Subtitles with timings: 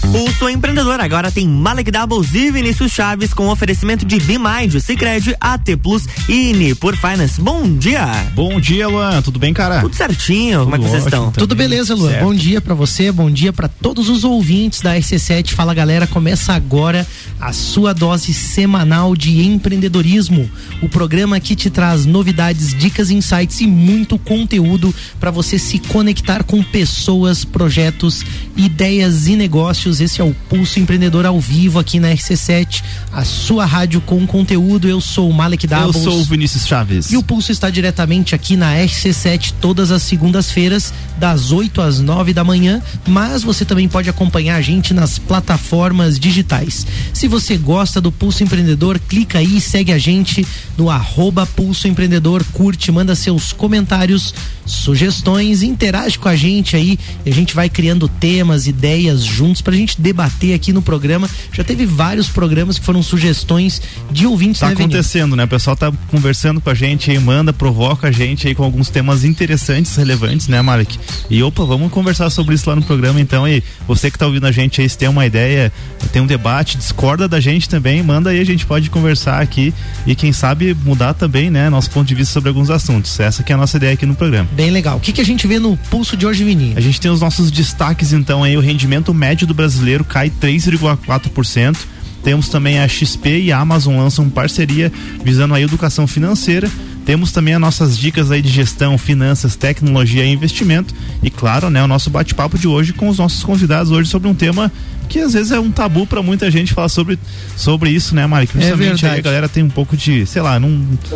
[0.00, 5.76] Pulso Empreendedor agora tem Malek Doubles e Vinícius Chaves com oferecimento de Bimind, Cicred, AT
[5.82, 7.40] Plus e Nipur Finance.
[7.40, 8.06] Bom dia!
[8.34, 9.22] Bom dia, Luan.
[9.22, 9.80] Tudo bem, cara?
[9.80, 10.60] Tudo certinho.
[10.60, 11.32] Tudo Como é que vocês estão?
[11.32, 12.10] Tudo beleza, Luan.
[12.10, 12.24] Certo.
[12.24, 15.52] Bom dia para você, bom dia para todos os ouvintes da RC7.
[15.52, 16.06] Fala, galera.
[16.06, 17.06] Começa agora
[17.40, 20.50] a sua dose semanal de empreendedorismo.
[20.82, 26.44] O programa que te traz novidades, dicas, insights e muito conteúdo para você se conectar
[26.44, 28.24] com pessoas, projetos,
[28.56, 32.82] ideias e negócios esse é o Pulso Empreendedor ao vivo aqui na RC7,
[33.12, 34.88] a sua rádio com conteúdo.
[34.88, 35.94] Eu sou o Malek Doubles.
[35.94, 37.12] Eu sou o Vinícius Chaves.
[37.12, 42.32] E o Pulso está diretamente aqui na RC7 todas as segundas-feiras, das 8 às 9
[42.32, 42.82] da manhã.
[43.06, 46.84] Mas você também pode acompanhar a gente nas plataformas digitais.
[47.12, 50.44] Se você gosta do Pulso Empreendedor, clica aí e segue a gente
[50.76, 54.34] no arroba Pulso Empreendedor, curte, manda seus comentários,
[54.66, 59.80] sugestões, interage com a gente aí e a gente vai criando temas, ideias juntos pra
[59.80, 61.28] gente debater aqui no programa.
[61.52, 64.60] Já teve vários programas que foram sugestões de ouvintes.
[64.60, 65.44] Tá né, acontecendo, né?
[65.44, 68.88] O pessoal tá conversando com a gente aí, manda, provoca a gente aí com alguns
[68.88, 70.98] temas interessantes, relevantes, né, Malik?
[71.28, 73.46] E opa, vamos conversar sobre isso lá no programa então.
[73.46, 75.70] E você que tá ouvindo a gente aí, se tem uma ideia,
[76.12, 79.74] tem um debate, discorda da gente também, manda aí, a gente pode conversar aqui
[80.06, 83.18] e quem sabe mudar também, né, nosso ponto de vista sobre alguns assuntos.
[83.20, 84.48] Essa que é a nossa ideia aqui no programa.
[84.52, 84.96] Bem legal.
[84.96, 86.72] O que, que a gente vê no pulso de hoje, Vini?
[86.76, 90.30] A gente tem os nossos destaques então aí, o rendimento médio do brasileiro brasileiro cai
[90.30, 91.76] 3,4%.
[92.22, 94.92] Temos também a XP e a Amazon lançam parceria
[95.24, 96.70] visando a educação financeira.
[97.04, 100.92] Temos também as nossas dicas aí de gestão, finanças, tecnologia e investimento.
[101.22, 104.34] E claro, né, o nosso bate-papo de hoje com os nossos convidados hoje sobre um
[104.34, 104.72] tema
[105.08, 107.16] que às vezes é um tabu para muita gente falar sobre,
[107.56, 108.48] sobre isso, né, Mari?
[108.48, 110.68] Principalmente é a galera tem um pouco de, sei lá, não,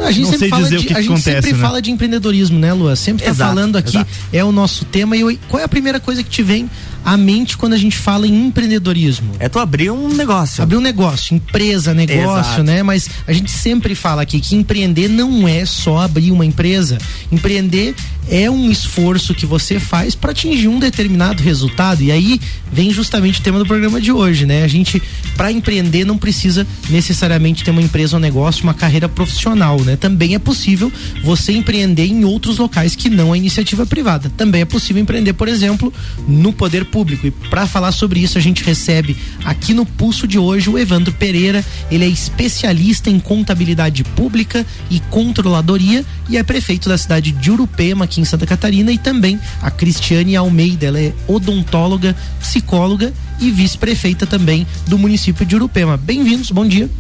[0.05, 1.31] a gente não sei dizer de, o que, que acontece.
[1.31, 1.59] A gente sempre né?
[1.59, 2.95] fala de empreendedorismo, né, Lua?
[2.95, 4.11] Sempre tá exato, falando aqui, exato.
[4.33, 5.17] é o nosso tema.
[5.17, 6.71] E qual é a primeira coisa que te vem
[7.05, 9.33] a mente quando a gente fala em empreendedorismo?
[9.39, 10.62] É tu abrir um negócio.
[10.62, 12.62] Abrir um negócio, empresa, negócio, Exato.
[12.62, 12.83] né?
[12.83, 16.99] Mas a gente sempre fala aqui que empreender não é só abrir uma empresa.
[17.31, 17.94] Empreender
[18.28, 22.03] é um esforço que você faz para atingir um determinado resultado.
[22.03, 22.41] E aí
[22.72, 24.62] vem justamente o tema do programa de hoje, né?
[24.62, 25.03] A gente,
[25.37, 29.97] para empreender, não precisa necessariamente ter uma empresa, um negócio, uma carreira profissional, né?
[29.97, 30.93] Também é possível
[31.25, 34.31] você empreender em outros locais que não a iniciativa privada.
[34.37, 35.93] Também é possível empreender, por exemplo,
[36.28, 37.27] no poder público.
[37.27, 41.12] E para falar sobre isso, a gente recebe aqui no Pulso de hoje o Evandro
[41.12, 41.65] Pereira.
[41.91, 48.05] Ele é especialista em contabilidade pública e controladoria e é prefeito da cidade de Urupema,
[48.05, 50.87] aqui em Santa Catarina, e também a Cristiane Almeida.
[50.87, 55.97] Ela é odontóloga, psicóloga e vice-prefeita também do município de Urupema.
[55.97, 56.91] Bem-vindos, bom dia.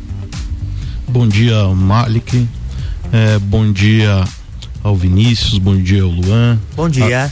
[1.08, 2.48] Bom dia, Malik.
[3.12, 4.24] É, bom dia
[4.82, 6.58] ao Vinícius, bom dia ao Luan.
[6.76, 7.30] Bom dia.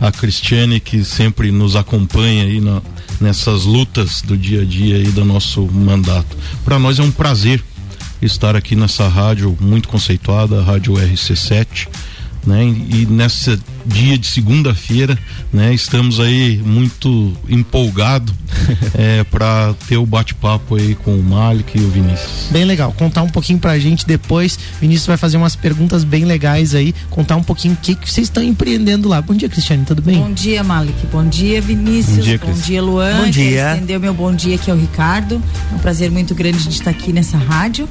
[0.00, 2.82] A, Cristiane que sempre nos acompanha aí na,
[3.20, 6.36] nessas lutas do dia a dia aí do nosso mandato.
[6.64, 7.62] Para nós é um prazer
[8.20, 11.88] estar aqui nessa rádio muito conceituada, a Rádio RC7
[12.46, 12.64] né?
[12.64, 15.18] E nesse dia de segunda-feira,
[15.52, 15.74] né?
[15.74, 18.32] Estamos aí muito empolgado
[18.94, 22.48] é, para ter o bate-papo aí com o Malik e o Vinícius.
[22.50, 22.92] Bem legal.
[22.92, 24.58] Contar um pouquinho pra gente depois.
[24.80, 28.26] Vinícius vai fazer umas perguntas bem legais aí, contar um pouquinho o que, que vocês
[28.26, 29.20] estão empreendendo lá.
[29.20, 30.18] Bom dia, Cristiane, tudo bem?
[30.18, 31.06] Bom dia, Malik.
[31.12, 32.16] Bom dia, Vinícius.
[32.16, 33.24] Bom dia, bom dia Luan.
[33.24, 33.74] Bom dia.
[33.74, 35.42] Estendeu meu bom dia aqui ao Ricardo.
[35.72, 37.88] É um prazer muito grande de estar aqui nessa rádio.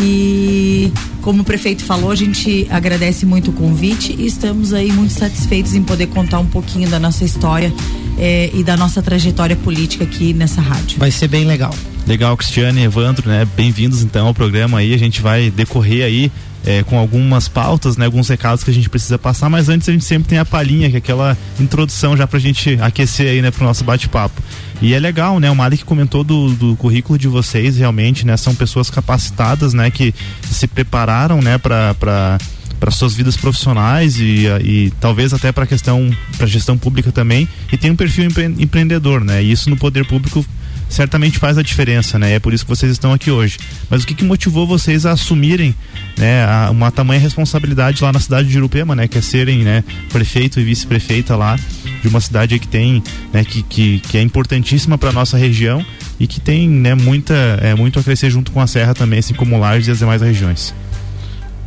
[0.00, 5.12] E como o prefeito falou, a gente agradece muito o convite e estamos aí muito
[5.12, 7.72] satisfeitos em poder contar um pouquinho da nossa história
[8.16, 11.00] eh, e da nossa trajetória política aqui nessa rádio.
[11.00, 11.74] Vai ser bem legal.
[12.06, 13.44] Legal, Cristiane e Evandro, né?
[13.56, 14.94] Bem-vindos então ao programa aí.
[14.94, 16.30] A gente vai decorrer aí
[16.64, 19.92] é, com algumas pautas, né, alguns recados que a gente precisa passar, mas antes a
[19.92, 23.50] gente sempre tem a palhinha, que é aquela introdução já pra gente aquecer aí, né,
[23.50, 24.40] pro nosso bate-papo.
[24.80, 28.54] E é legal, né, o Malik comentou do, do currículo de vocês, realmente, né, são
[28.54, 32.38] pessoas capacitadas, né, que se prepararam, né, pra, pra
[32.82, 37.48] para suas vidas profissionais e, e talvez até para a questão para gestão pública também
[37.72, 39.40] e tem um perfil empre empreendedor, né?
[39.40, 40.44] E isso no poder público
[40.88, 42.32] certamente faz a diferença, né?
[42.32, 43.56] É por isso que vocês estão aqui hoje.
[43.88, 45.72] Mas o que, que motivou vocês a assumirem,
[46.18, 49.06] né, a, uma tamanha responsabilidade lá na cidade de Irupema, né?
[49.06, 51.56] Que é serem, né, prefeito e vice-prefeita lá
[52.02, 53.00] de uma cidade que tem,
[53.32, 55.86] né, que, que, que é importantíssima para nossa região
[56.18, 57.32] e que tem, né, muita,
[57.62, 60.20] é, muito a crescer junto com a Serra também, assim como Lages e as demais
[60.20, 60.74] regiões.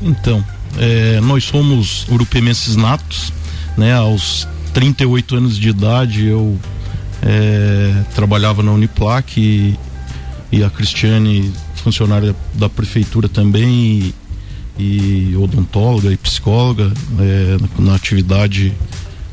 [0.02, 0.44] Então,
[0.77, 3.31] é, nós somos urupemenses natos,
[3.77, 3.94] né?
[3.94, 6.60] Aos 38 anos de idade eu
[7.22, 9.77] é, trabalhava na Uniplac e,
[10.51, 14.13] e, a Cristiane, funcionária da prefeitura também,
[14.77, 18.74] e, e odontóloga e psicóloga é, na, na, atividade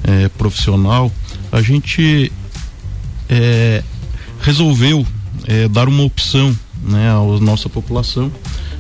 [0.04, 1.10] é, profissional.
[1.50, 2.32] A gente
[3.28, 3.82] é,
[4.40, 5.06] resolveu
[5.46, 8.31] é, dar uma opção né, à nossa população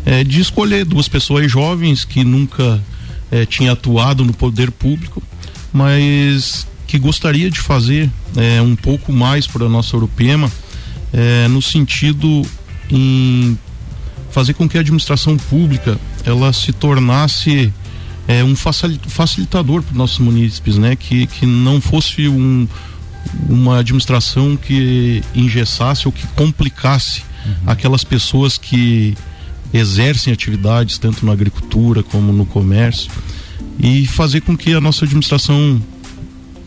[0.04, 2.82] é, de escolher duas pessoas jovens que nunca
[3.30, 5.22] é, tinha atuado no poder público,
[5.72, 10.50] mas que gostaria de fazer é, um pouco mais para a nossa Europema,
[11.12, 12.42] é, no sentido
[12.90, 13.56] em
[14.30, 17.72] fazer com que a administração pública ela se tornasse
[18.26, 20.96] é, um facilitador para os nossos munícipes, né?
[20.96, 22.66] Que, que não fosse um,
[23.48, 27.54] uma administração que engessasse ou que complicasse uhum.
[27.66, 29.16] aquelas pessoas que
[29.72, 33.10] exercem atividades tanto na agricultura como no comércio
[33.78, 35.80] e fazer com que a nossa administração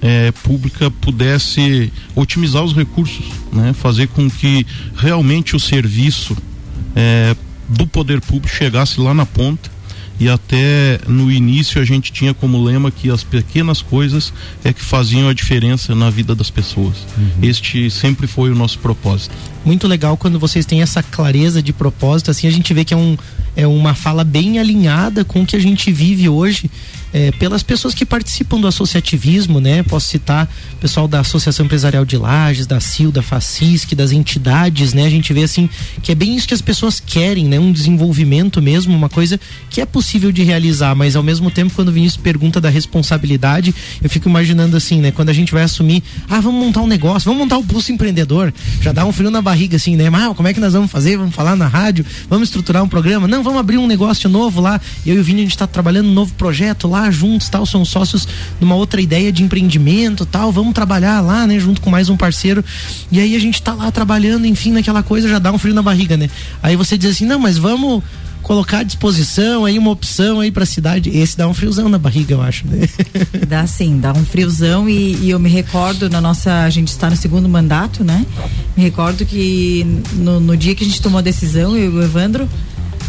[0.02, 3.74] é, pública pudesse otimizar os recursos, né?
[3.74, 6.36] fazer com que realmente o serviço
[6.96, 7.36] é,
[7.70, 9.75] do poder público chegasse lá na ponta
[10.20, 14.34] e até no início a gente tinha como lema que as pequenas coisas
[14.64, 16.98] é que faziam a diferença na vida das pessoas.
[17.18, 17.30] Uhum.
[17.42, 19.36] Este sempre foi o nosso propósito.
[19.64, 22.98] Muito legal quando vocês têm essa clareza de propósito, assim a gente vê que é,
[22.98, 23.18] um,
[23.56, 26.70] é uma fala bem alinhada com o que a gente vive hoje
[27.16, 29.82] é, pelas pessoas que participam do associativismo, né?
[29.84, 34.94] Posso citar o pessoal da Associação Empresarial de Lages, da CIL, da FACISC, das entidades,
[34.94, 35.06] né?
[35.06, 35.70] A gente vê assim
[36.04, 37.58] que é bem isso que as pessoas querem, né?
[37.58, 41.88] Um desenvolvimento mesmo, uma coisa que é possível de realizar, mas ao mesmo tempo quando
[41.88, 43.74] o Vinícius pergunta da responsabilidade,
[44.04, 45.10] eu fico imaginando assim, né?
[45.12, 47.94] Quando a gente vai assumir, ah, vamos montar um negócio, vamos montar o um pulso
[47.94, 50.10] empreendedor, já dá um frio na barriga assim, né?
[50.10, 51.16] Mas como é que nós vamos fazer?
[51.16, 52.06] Vamos falar na rádio?
[52.30, 53.26] Vamos estruturar um programa?
[53.26, 54.82] Não, vamos abrir um negócio novo lá.
[55.06, 57.86] Eu e o Vini a gente está trabalhando um novo projeto lá juntos, tal, são
[57.86, 58.28] sócios
[58.60, 62.66] numa outra ideia de empreendimento, tal, vamos trabalhar lá, né, junto com mais um parceiro.
[63.12, 65.82] E aí a gente tá lá trabalhando, enfim, naquela coisa já dá um frio na
[65.82, 66.30] barriga, né?
[66.62, 68.04] Aí você diz assim: "Não, mas vamos
[68.46, 71.10] colocar à disposição aí uma opção aí para a cidade.
[71.10, 72.68] Esse dá um friozão na barriga, eu acho.
[72.68, 72.88] Né?
[73.48, 77.10] Dá sim, dá um friozão e, e, eu me recordo na nossa, a gente está
[77.10, 78.26] no segundo mandato, né?
[78.78, 79.84] Me recordo que
[80.14, 82.48] no, no dia que a gente tomou a decisão, eu e o Evandro,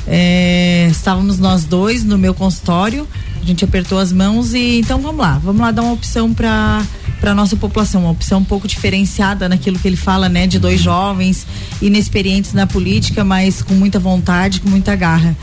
[0.06, 3.06] é, estávamos nós dois no meu consultório
[3.42, 6.84] a gente apertou as mãos e então vamos lá, vamos lá dar uma opção para
[7.20, 10.80] para nossa população, uma opção um pouco diferenciada naquilo que ele fala, né, de dois
[10.80, 11.46] jovens
[11.80, 15.34] inexperientes na política, mas com muita vontade, com muita garra.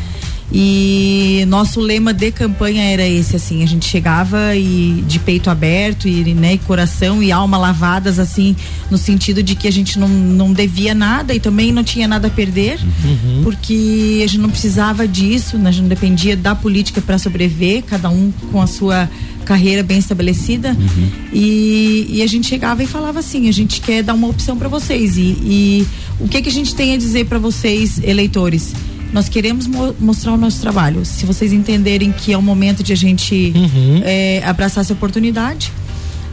[0.55, 6.07] E nosso lema de campanha era esse, assim, a gente chegava e de peito aberto
[6.07, 8.55] e, né, coração e alma lavadas, assim,
[8.91, 12.27] no sentido de que a gente não, não devia nada e também não tinha nada
[12.27, 13.41] a perder, uhum.
[13.43, 17.83] porque a gente não precisava disso, né, a gente não dependia da política para sobreviver,
[17.83, 19.09] cada um com a sua
[19.43, 20.69] carreira bem estabelecida.
[20.79, 21.09] Uhum.
[21.33, 24.69] E, e, a gente chegava e falava assim: a gente quer dar uma opção para
[24.69, 25.17] vocês.
[25.17, 25.87] E, e,
[26.19, 28.73] o que, que a gente tem a dizer para vocês, eleitores?
[29.13, 31.05] Nós queremos mo mostrar o nosso trabalho.
[31.05, 34.01] Se vocês entenderem que é o momento de a gente uhum.
[34.03, 35.71] é, abraçar essa oportunidade.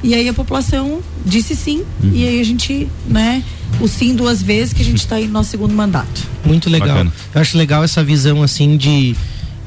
[0.03, 1.85] E aí a população disse sim.
[2.03, 2.11] Uhum.
[2.15, 3.45] E aí a gente, né,
[3.81, 6.27] o sim duas vezes que a gente está aí no nosso segundo mandato.
[6.45, 6.89] Muito legal.
[6.89, 7.13] Bacana.
[7.35, 9.15] Eu acho legal essa visão assim de.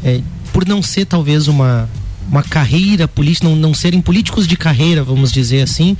[0.03, 0.19] É,
[0.51, 1.87] por não ser talvez uma
[2.29, 5.95] uma carreira política, não, não serem políticos de carreira, vamos dizer assim,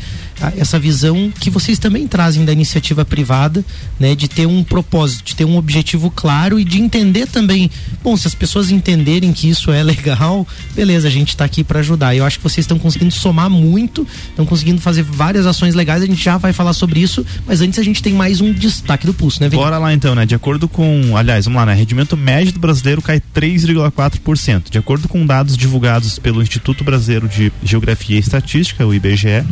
[0.58, 3.64] essa visão que vocês também trazem da iniciativa privada,
[4.00, 7.70] né, de ter um propósito, de ter um objetivo claro e de entender também,
[8.04, 11.80] bom, se as pessoas entenderem que isso é legal, beleza, a gente está aqui para
[11.80, 12.16] ajudar.
[12.16, 16.06] Eu acho que vocês estão conseguindo somar muito, estão conseguindo fazer várias ações legais, a
[16.06, 19.14] gente já vai falar sobre isso, mas antes a gente tem mais um destaque do
[19.14, 19.62] pulso, né, Vini?
[19.62, 20.26] Bora lá então, né?
[20.26, 21.74] De acordo com, aliás, vamos lá, né?
[21.74, 24.70] Rendimento médio do brasileiro cai 3,4%.
[24.70, 29.46] De acordo com dados divulgados pelo Instituto Brasileiro de Geografia e Estatística, o IBGE,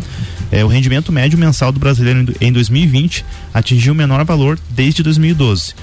[0.51, 5.74] é, o rendimento médio mensal do brasileiro em 2020 atingiu o menor valor desde 2012,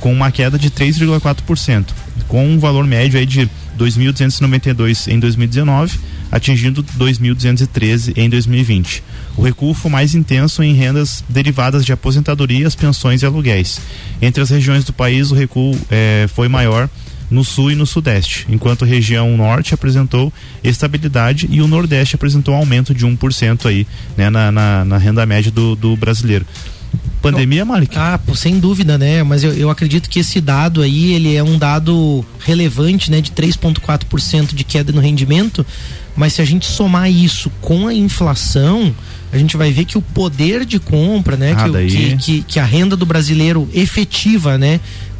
[0.00, 1.86] com uma queda de 3,4%,
[2.28, 3.48] com um valor médio aí de
[3.78, 5.98] 2.292 em 2019,
[6.30, 9.02] atingindo 2.213 em 2020.
[9.36, 13.80] O recuo foi mais intenso em rendas derivadas de aposentadorias, pensões e aluguéis.
[14.22, 16.88] Entre as regiões do país, o recuo é, foi maior
[17.30, 22.54] no sul e no sudeste, enquanto a região norte apresentou estabilidade e o nordeste apresentou
[22.54, 26.46] um aumento de 1% aí, né, na, na, na renda média do, do brasileiro.
[27.20, 27.96] Pandemia, Malik?
[27.96, 29.22] Ah, pô, sem dúvida, né?
[29.22, 33.20] Mas eu, eu acredito que esse dado aí, ele é um dado relevante, né?
[33.20, 35.64] De 3,4% de queda no rendimento.
[36.14, 38.94] Mas se a gente somar isso com a inflação,
[39.32, 41.54] a gente vai ver que o poder de compra, né?
[41.56, 44.78] Ah, que, que, que, que, a renda do brasileiro efetiva, né?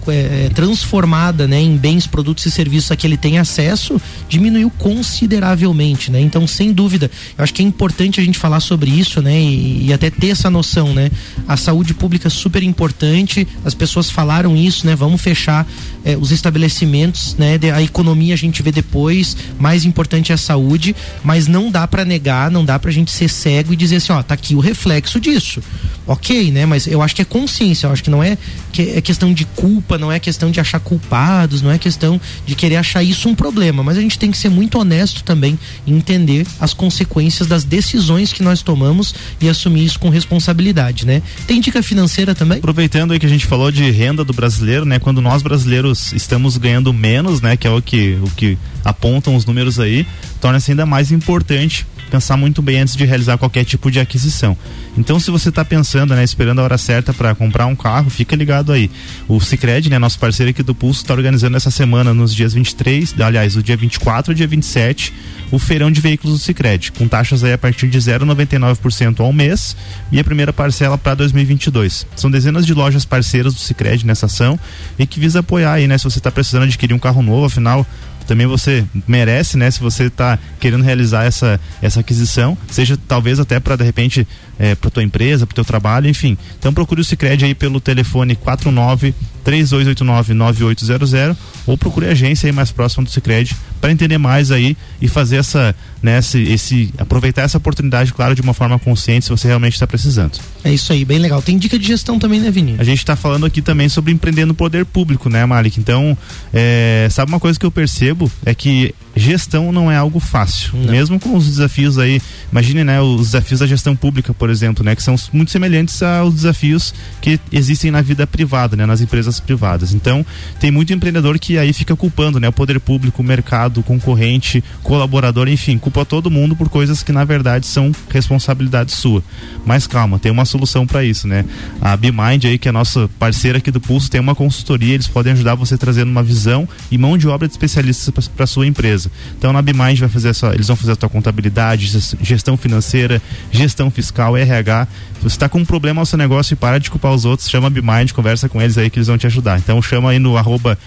[0.08, 6.10] É, transformada né, em bens, produtos e serviços a que ele tem acesso diminuiu consideravelmente,
[6.10, 6.20] né?
[6.20, 9.40] Então, sem dúvida, eu acho que é importante a gente falar sobre isso, né?
[9.40, 11.10] E, e até ter essa noção, né?
[11.46, 14.94] A saúde pública é super importante, as pessoas falaram isso, né?
[14.94, 15.66] Vamos fechar
[16.04, 17.58] é, os estabelecimentos, né?
[17.74, 22.04] A economia a gente vê depois, mais importante é a saúde, mas não dá para
[22.04, 25.20] negar, não dá pra gente ser cego e dizer assim, ó, tá aqui o reflexo
[25.20, 25.62] disso
[26.06, 26.66] ok, né?
[26.66, 28.36] Mas eu acho que é consciência, eu acho que não é,
[28.74, 32.56] que é questão de culpa, não é questão de achar culpados, não é questão de
[32.56, 35.92] querer achar isso um problema, mas a gente tem que ser muito honesto também e
[35.92, 41.22] entender as consequências das decisões que nós tomamos e assumir isso com responsabilidade, né?
[41.46, 42.58] Tem dica financeira também?
[42.58, 44.98] Aproveitando aí que a gente falou de renda do brasileiro, né?
[44.98, 47.56] Quando nós brasileiros estamos ganhando menos, né?
[47.56, 50.04] Que é o que, o que apontam os números aí,
[50.40, 54.56] torna-se ainda mais importante pensar muito bem antes de realizar qualquer tipo de aquisição.
[54.96, 58.36] Então, se você está pensando, né, esperando a hora certa para comprar um carro, fica
[58.36, 58.90] ligado aí.
[59.28, 63.14] O Sicredi, né, nosso parceiro aqui do Pulso, está organizando essa semana nos dias 23,
[63.20, 65.12] aliás, o dia 24 e dia 27,
[65.50, 69.76] o feirão de veículos do Sicredi, com taxas aí a partir de 0,99% ao mês
[70.12, 72.06] e a primeira parcela para 2022.
[72.16, 74.58] São dezenas de lojas parceiras do Sicredi nessa ação
[74.98, 77.86] e que visa apoiar aí, né, se você está precisando adquirir um carro novo, afinal
[78.26, 79.70] também você merece, né?
[79.70, 84.26] Se você está querendo realizar essa, essa aquisição, seja talvez até para de repente
[84.58, 86.36] é, para tua empresa, para teu trabalho, enfim.
[86.58, 89.14] Então procure o Sicredi aí pelo telefone 49
[89.44, 94.76] 3289 9800 ou procure a agência aí mais próxima do Sicredi para entender mais aí
[95.00, 99.30] e fazer essa, né, esse, esse, aproveitar essa oportunidade, claro, de uma forma consciente se
[99.30, 100.38] você realmente está precisando.
[100.62, 101.40] É isso aí, bem legal.
[101.40, 102.76] Tem dica de gestão também, né, Vini?
[102.78, 105.80] A gente está falando aqui também sobre empreender no poder público, né, Malik?
[105.80, 106.16] Então,
[106.52, 110.92] é, sabe uma coisa que eu percebo é que gestão não é algo fácil, não.
[110.92, 114.94] mesmo com os desafios aí, imagine, né, os desafios da gestão pública, por exemplo, né,
[114.94, 119.92] que são muito semelhantes aos desafios que existem na vida privada, né, nas empresas privadas.
[119.92, 120.24] Então,
[120.58, 124.62] tem muito empreendedor que aí fica culpando, né, o poder público, o mercado, o concorrente,
[124.82, 129.22] colaborador, enfim, culpa todo mundo por coisas que na verdade são responsabilidade sua.
[129.64, 131.44] Mas calma, tem uma solução para isso, né?
[131.80, 135.32] A BeMind aí, que é nossa parceira aqui do Pulso, tem uma consultoria, eles podem
[135.32, 139.03] ajudar você trazendo uma visão e mão de obra de especialistas para sua empresa.
[139.36, 141.86] Então, na BeMind vai fazer essa, eles vão fazer a tua contabilidade,
[142.20, 143.20] gestão financeira,
[143.50, 144.88] gestão fiscal, RH.
[145.14, 147.48] Se você está com um problema no seu negócio e para de culpar os outros,
[147.48, 149.58] chama a BeMind, conversa com eles aí que eles vão te ajudar.
[149.58, 150.78] Então, chama aí no arroba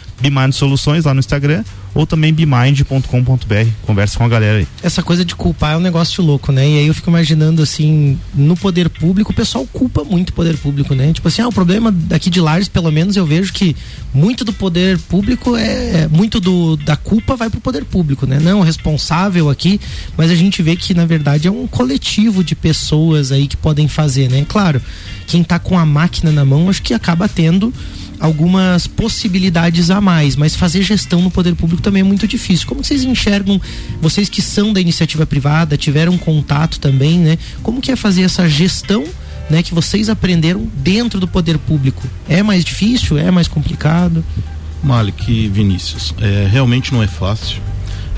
[0.51, 1.63] Soluções lá no Instagram
[1.97, 3.69] ou também bemind.com.br.
[3.81, 4.67] Conversa com a galera aí.
[4.83, 6.61] Essa coisa de culpar é um negócio louco, né?
[6.67, 10.55] E aí eu fico imaginando assim, no poder público, o pessoal culpa muito o poder
[10.57, 11.11] público, né?
[11.11, 13.75] Tipo assim, ah, o problema daqui de Lares, pelo menos eu vejo que
[14.13, 18.39] muito do poder público é, é muito do da culpa vai pro poder público, né?
[18.39, 19.79] Não responsável aqui,
[20.15, 23.87] mas a gente vê que na verdade é um coletivo de pessoas aí que podem
[23.87, 24.45] fazer, né?
[24.47, 24.81] Claro,
[25.25, 27.73] quem tá com a máquina na mão, acho que acaba tendo
[28.19, 32.67] algumas possibilidades a mais, mas fazer gestão no poder público também é muito difícil.
[32.67, 33.61] Como vocês enxergam,
[34.01, 37.37] vocês que são da iniciativa privada, tiveram contato também, né?
[37.61, 39.03] Como que é fazer essa gestão,
[39.49, 42.07] né, que vocês aprenderam dentro do poder público?
[42.27, 43.17] É mais difícil?
[43.17, 44.23] É mais complicado?
[44.83, 47.61] Malik Vinícius, é, realmente não é fácil.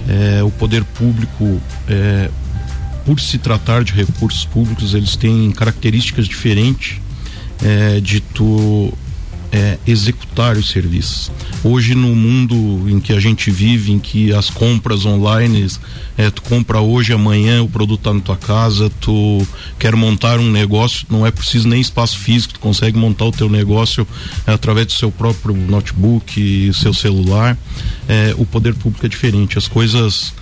[0.07, 2.29] É, o poder público, é,
[3.05, 6.99] por se tratar de recursos públicos, eles têm características diferentes
[7.63, 8.93] é, de tu
[9.51, 11.31] é, executar os serviços.
[11.63, 15.67] Hoje no mundo em que a gente vive, em que as compras online,
[16.17, 19.45] é, tu compra hoje, amanhã o produto está na tua casa, tu
[19.77, 23.49] quer montar um negócio, não é preciso nem espaço físico, tu consegue montar o teu
[23.49, 24.07] negócio
[24.45, 27.57] é, através do seu próprio notebook, seu celular.
[28.07, 30.33] É, o poder público é diferente, as coisas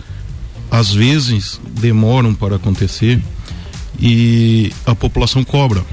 [0.69, 3.21] às vezes demoram para acontecer
[3.99, 5.83] e a população cobra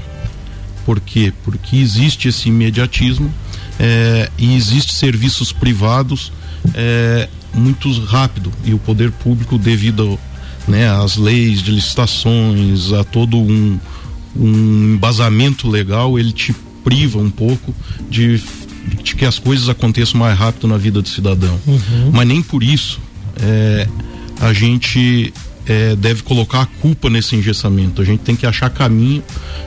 [0.85, 1.33] por quê?
[1.43, 3.33] Porque existe esse imediatismo
[3.79, 6.31] é, e existe serviços privados
[6.73, 10.19] é, muito rápido e o poder público devido
[10.67, 13.79] né, às leis de licitações, a todo um,
[14.35, 17.73] um embasamento legal, ele te priva um pouco
[18.09, 18.41] de,
[19.03, 21.59] de, que as coisas aconteçam mais rápido na vida do cidadão.
[21.65, 22.11] Uhum.
[22.13, 22.99] Mas nem por isso
[23.41, 23.87] é,
[24.39, 25.33] a gente
[25.67, 28.01] é, deve colocar a culpa nesse engessamento.
[28.01, 29.23] A gente tem que achar caminho,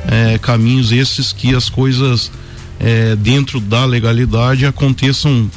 [0.07, 2.31] é, caminhos esses que as coisas
[2.79, 5.51] é, dentro da legalidade aconteçam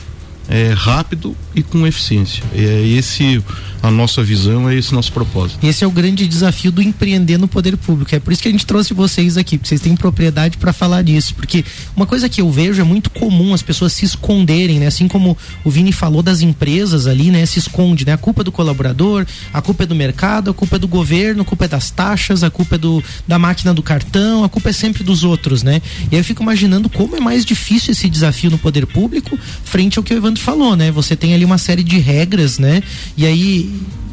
[0.50, 2.44] é, rápido e com eficiência.
[2.54, 3.42] É esse
[3.84, 5.66] a nossa visão, é esse nosso propósito.
[5.66, 8.14] Esse é o grande desafio do empreender no poder público.
[8.14, 11.02] É por isso que a gente trouxe vocês aqui, porque vocês têm propriedade para falar
[11.02, 11.34] disso.
[11.34, 11.66] Porque
[11.96, 14.88] uma coisa que eu vejo é muito comum as pessoas se esconderem, né?
[14.88, 17.44] Assim como o Vini falou das empresas ali, né?
[17.46, 18.14] Se esconde, né?
[18.14, 21.42] A culpa é do colaborador, a culpa é do mercado, a culpa é do governo,
[21.42, 24.70] a culpa é das taxas, a culpa é do, da máquina do cartão, a culpa
[24.70, 25.82] é sempre dos outros, né?
[26.12, 29.98] E aí eu fico imaginando como é mais difícil esse desafio no poder público frente
[29.98, 30.92] ao que o Evandro falou, né?
[30.92, 32.82] Você tem ali uma série de regras, né?
[33.18, 33.72] E aí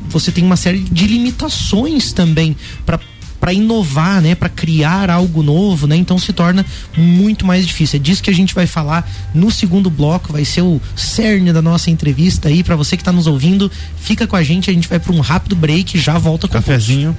[0.09, 2.99] você tem uma série de limitações também para
[3.41, 5.97] para inovar, né, para criar algo novo, né?
[5.97, 6.67] Então se torna
[6.97, 7.99] muito mais difícil.
[7.99, 11.63] É disso que a gente vai falar no segundo bloco, vai ser o cerne da
[11.63, 13.71] nossa entrevista aí para você que está nos ouvindo.
[14.01, 17.17] Fica com a gente, a gente vai para um rápido break já volta com cafezinho.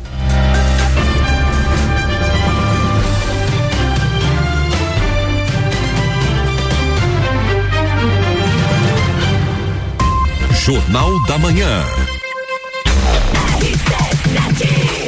[1.06, 1.09] o
[10.60, 11.86] Jornal da Manhã.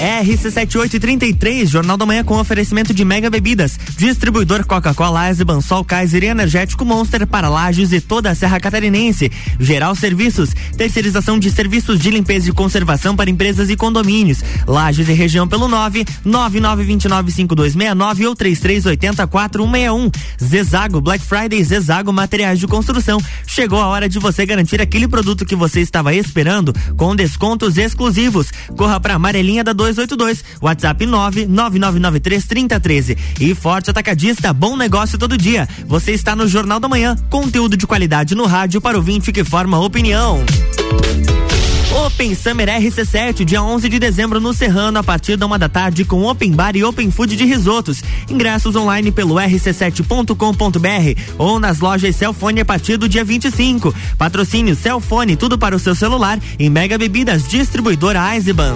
[0.01, 6.27] RC7833, Jornal da Manhã com oferecimento de Mega Bebidas, distribuidor Coca-Cola, Eisenbahn, Sol Kaiser e
[6.27, 9.31] Energético Monster para Lages e toda a Serra Catarinense.
[9.59, 14.43] Geral Serviços, terceirização de serviços de limpeza e conservação para empresas e condomínios.
[14.65, 20.11] Lages e região pelo 9 99295269 ou 33804161.
[20.43, 23.21] Zezago Black Friday Zezago Materiais de Construção.
[23.45, 28.47] Chegou a hora de você garantir aquele produto que você estava esperando com descontos exclusivos.
[28.75, 33.17] Corra para Amarelinha da 282, WhatsApp 999933013.
[33.39, 35.67] E Forte Atacadista, bom negócio todo dia.
[35.85, 39.43] Você está no Jornal da Manhã, conteúdo de qualidade no rádio para o vinte que
[39.43, 40.43] forma opinião.
[42.05, 46.05] Open Summer RC7, dia 11 de dezembro no Serrano, a partir da uma da tarde,
[46.05, 48.01] com Open Bar e Open Food de risotos.
[48.29, 53.93] Ingressos online pelo rc7.com.br ou nas lojas Celfone a partir do dia 25.
[54.17, 58.75] Patrocínio Celfone, tudo para o seu celular e Mega Bebidas, distribuidora Eisenbahn.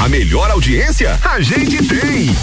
[0.00, 2.34] A melhor audiência a gente tem.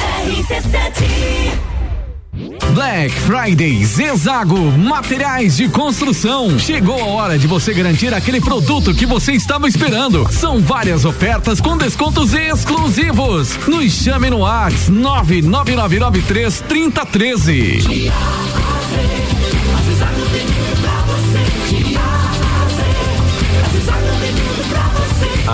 [2.73, 6.57] Black Friday Zezago Materiais de Construção.
[6.57, 10.27] Chegou a hora de você garantir aquele produto que você estava esperando.
[10.31, 13.57] São várias ofertas com descontos exclusivos.
[13.67, 18.11] Nos chame no Ax 99993 3013.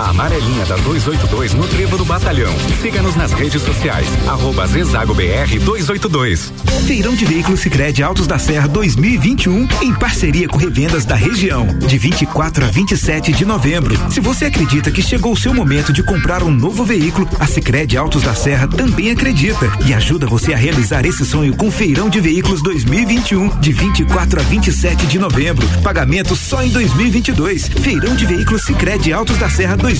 [0.07, 2.53] A amarelinha da 282 no Trevo do Batalhão.
[2.81, 4.07] Siga-nos nas redes sociais.
[4.25, 6.53] Arroba Zezago BR 282.
[6.87, 11.67] Feirão de Veículos Sicredi Altos da Serra 2021 em parceria com revendas da região.
[11.79, 13.97] De 24 a 27 de novembro.
[14.09, 17.97] Se você acredita que chegou o seu momento de comprar um novo veículo, a Sicredi
[17.97, 22.21] Altos da Serra também acredita e ajuda você a realizar esse sonho com Feirão de
[22.21, 25.67] Veículos 2021 de 24 a 27 de novembro.
[25.83, 27.67] Pagamento só em 2022.
[27.67, 29.96] Feirão de Veículos Sicredi Altos da Serra 2021.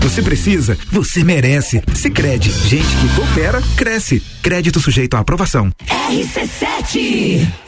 [0.00, 1.82] Você precisa, você merece.
[1.94, 4.22] Sicredi, gente que coopera, cresce.
[4.42, 5.70] Crédito sujeito à aprovação.
[6.10, 7.67] RC7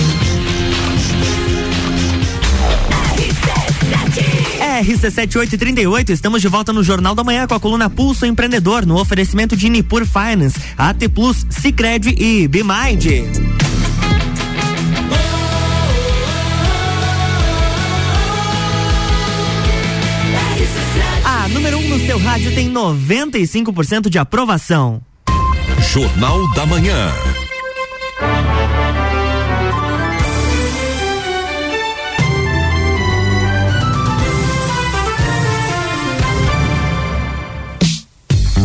[4.81, 9.55] RC7838, estamos de volta no Jornal da Manhã com a coluna Pulso Empreendedor, no oferecimento
[9.55, 13.05] de Nipur Finance, AT Plus, Cicred e BeMind.
[21.23, 24.99] A número 1 um no seu rádio tem 95% de aprovação.
[25.93, 27.11] Jornal da Manhã.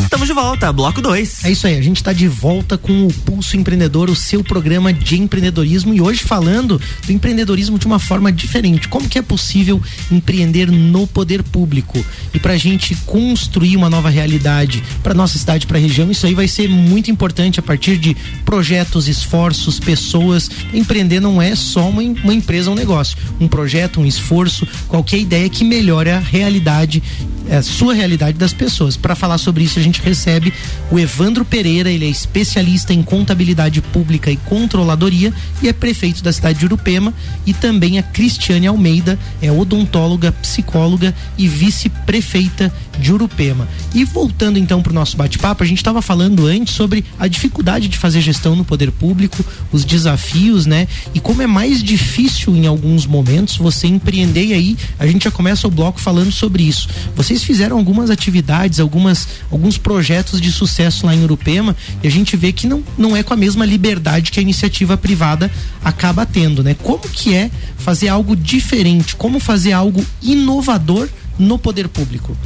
[0.06, 1.44] Estamos de volta, bloco 2.
[1.44, 4.92] É isso aí, a gente está de volta com o Pulso Empreendedor, o seu programa
[4.92, 8.86] de empreendedorismo e hoje falando do empreendedorismo de uma forma diferente.
[8.86, 12.02] Como que é possível empreender no poder público?
[12.32, 16.24] E para a gente construir uma nova realidade para nossa cidade, para a região, isso
[16.24, 20.48] aí vai ser muito importante a partir de projetos, esforços, pessoas.
[20.72, 23.18] Empreender não é só uma, uma empresa, um negócio.
[23.40, 27.02] Um projeto, um esforço, qualquer ideia que melhore a realidade,
[27.50, 28.96] a sua realidade das pessoas.
[28.96, 30.52] Para falar sobre isso, a gente recebe
[30.90, 35.32] o Evandro Pereira, ele é especialista em contabilidade pública e controladoria
[35.62, 37.12] e é prefeito da cidade de Urupema
[37.44, 43.68] e também a Cristiane Almeida, é odontóloga, psicóloga e vice-prefeita de Urupema.
[43.94, 47.88] E voltando então para o nosso bate-papo, a gente estava falando antes sobre a dificuldade
[47.88, 50.88] de fazer gestão no poder público, os desafios, né?
[51.14, 55.30] E como é mais difícil em alguns momentos você empreender e aí a gente já
[55.30, 56.88] começa o bloco falando sobre isso.
[57.14, 62.37] Vocês fizeram algumas atividades, algumas alguns projetos de sucesso lá em Urupema e a gente
[62.37, 65.49] vê que não, não é com a mesma liberdade que a iniciativa privada
[65.81, 66.75] acaba tendo, né?
[66.83, 69.14] Como que é fazer algo diferente?
[69.14, 72.37] Como fazer algo inovador no poder público?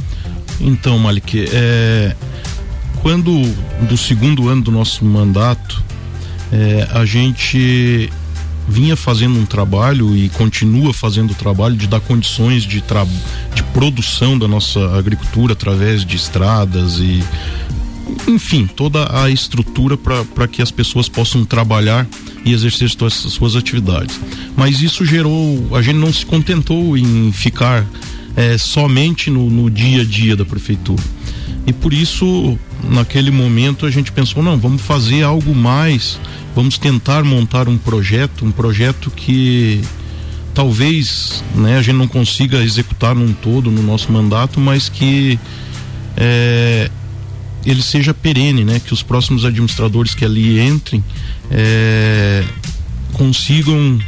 [0.59, 2.15] Então, Malik, é,
[3.01, 3.41] quando
[3.89, 5.83] do segundo ano do nosso mandato,
[6.53, 8.07] é, a gente
[8.71, 12.81] vinha fazendo um trabalho e continua fazendo o trabalho de dar condições de,
[13.53, 17.21] de produção da nossa agricultura através de estradas e
[18.27, 22.07] enfim, toda a estrutura para que as pessoas possam trabalhar
[22.45, 24.19] e exercer suas, suas atividades.
[24.55, 27.85] Mas isso gerou, a gente não se contentou em ficar
[28.35, 31.03] é, somente no, no dia a dia da prefeitura.
[31.65, 36.19] E por isso, naquele momento, a gente pensou: não, vamos fazer algo mais,
[36.55, 39.81] vamos tentar montar um projeto, um projeto que
[40.53, 45.39] talvez né, a gente não consiga executar num todo no nosso mandato, mas que
[46.17, 46.89] é,
[47.65, 48.81] ele seja perene, né?
[48.83, 51.03] Que os próximos administradores que ali entrem
[51.49, 52.43] é,
[53.13, 53.99] consigam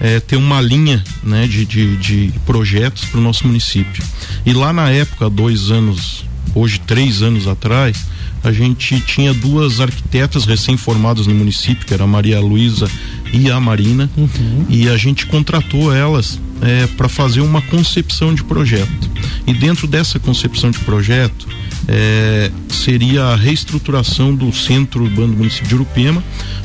[0.00, 4.04] é, ter uma linha né, de, de, de projetos para o nosso município.
[4.44, 8.06] E lá na época, dois anos, hoje três anos atrás,
[8.42, 12.88] a gente tinha duas arquitetas recém-formadas no município, que era a Maria Luísa
[13.32, 14.66] e a Marina, uhum.
[14.68, 19.10] e a gente contratou elas é, para fazer uma concepção de projeto.
[19.46, 21.48] E dentro dessa concepção de projeto,
[21.88, 26.22] é, seria a reestruturação do centro urbano do município de Urupema,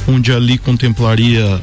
[0.07, 1.61] onde ali contemplaria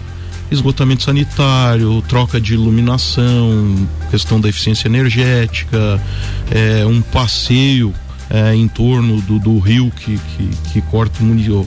[0.50, 6.02] esgotamento sanitário, troca de iluminação, questão da eficiência energética,
[6.50, 7.94] é, um passeio
[8.30, 11.18] é, em torno do, do rio que, que, que, corta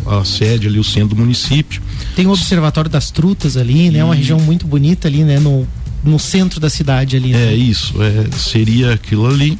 [0.08, 1.82] a sede ali, o centro do município.
[2.15, 4.04] Tem o Observatório das Trutas ali, né?
[4.04, 5.39] Uma região muito bonita ali, né?
[5.39, 5.67] No,
[6.04, 7.34] no centro da cidade ali.
[7.34, 7.52] Né?
[7.52, 9.60] É isso, é, seria aquilo ali.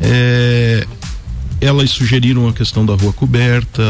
[0.00, 0.86] É,
[1.60, 3.82] elas sugeriram a questão da rua coberta,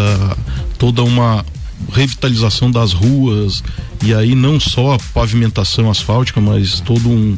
[0.78, 1.44] toda uma
[1.92, 3.62] revitalização das ruas
[4.02, 7.36] e aí não só a pavimentação asfáltica, mas todo um,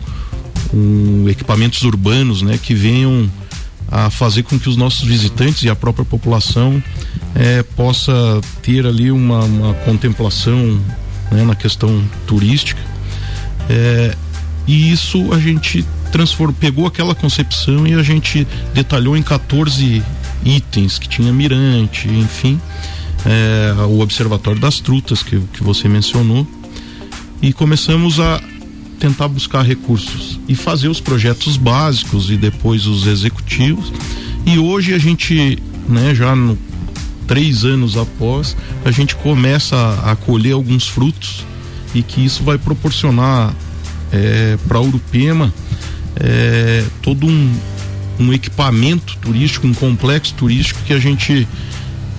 [0.72, 3.28] um equipamentos urbanos, né, que venham
[3.90, 6.82] a fazer com que os nossos visitantes e a própria população
[7.34, 8.12] é, possa
[8.62, 10.80] ter ali uma, uma contemplação
[11.30, 12.80] né, na questão turística.
[13.68, 14.14] É,
[14.66, 20.02] e isso a gente transformou, pegou aquela concepção e a gente detalhou em 14
[20.44, 22.60] itens que tinha mirante, enfim,
[23.26, 26.46] é, o observatório das trutas que, que você mencionou
[27.42, 28.40] e começamos a
[29.00, 33.92] tentar buscar recursos e fazer os projetos básicos e depois os executivos.
[34.46, 35.58] E hoje a gente,
[35.88, 36.56] né, já no
[37.26, 41.44] três anos após, a gente começa a, a colher alguns frutos
[41.94, 43.54] e que isso vai proporcionar
[44.12, 45.52] é, para Urupema
[46.16, 47.52] é, todo um,
[48.18, 51.48] um equipamento turístico, um complexo turístico que a gente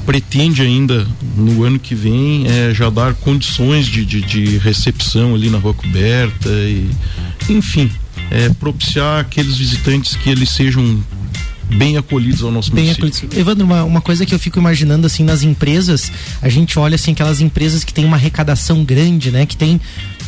[0.06, 5.50] pretende ainda no ano que vem é, já dar condições de, de, de, recepção ali
[5.50, 6.90] na Rua Coberta e
[7.50, 7.90] enfim
[8.30, 11.04] é, propiciar aqueles visitantes que eles sejam
[11.76, 13.08] bem acolhidos ao nosso bem município.
[13.08, 13.38] Acolhidos.
[13.38, 16.12] Evandro, uma, uma coisa que eu fico imaginando assim nas empresas,
[16.42, 19.80] a gente olha assim aquelas empresas que têm uma arrecadação grande, né, que tem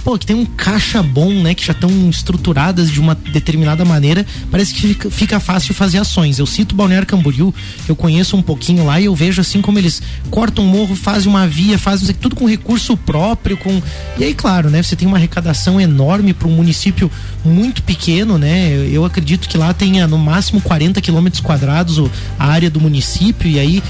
[0.04, 1.54] pô, que tem um caixa bom, né?
[1.54, 6.39] Que já estão estruturadas de uma determinada maneira, parece que fica, fica fácil fazer ações.
[6.39, 7.54] Eu cito Balneário Camboriú,
[7.86, 10.96] que eu conheço um pouquinho lá e eu vejo assim como eles cortam um morro,
[10.96, 13.82] fazem uma via, fazem tudo com recurso próprio, com
[14.18, 14.84] e aí claro, né?
[14.84, 17.10] Você tem uma arrecadação enorme para um município
[17.46, 18.70] muito pequeno, né?
[18.92, 22.00] Eu acredito que lá tenha no máximo 40 quilômetros quadrados
[22.38, 23.84] a área do município e aí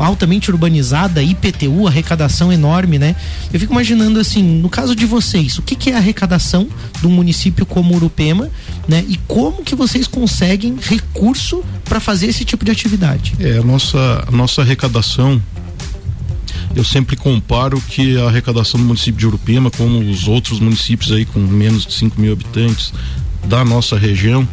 [0.00, 3.16] altamente urbanizada, IPTU, arrecadação enorme, né?
[3.52, 6.68] Eu fico imaginando assim, no caso de vocês, o que, que é a arrecadação
[7.00, 8.50] de um município como Urupema,
[8.86, 9.04] né?
[9.08, 13.34] E como que vocês conseguem recurso para fazer esse tipo de atividade?
[13.40, 15.40] É, a nossa, a nossa arrecadação
[16.74, 21.24] eu sempre comparo que a arrecadação do município de Urupema, como os outros municípios aí
[21.24, 22.92] com menos de 5 mil habitantes
[23.44, 24.46] da nossa região,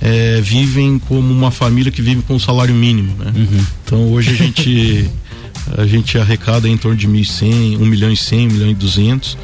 [0.00, 3.32] é, vivem como uma família que vive com o salário mínimo, né?
[3.34, 3.66] Uhum.
[3.84, 5.10] Então hoje a gente
[5.76, 9.36] a gente arrecada em torno de 1.100, 1 milhão e 100, 1 milhão e 200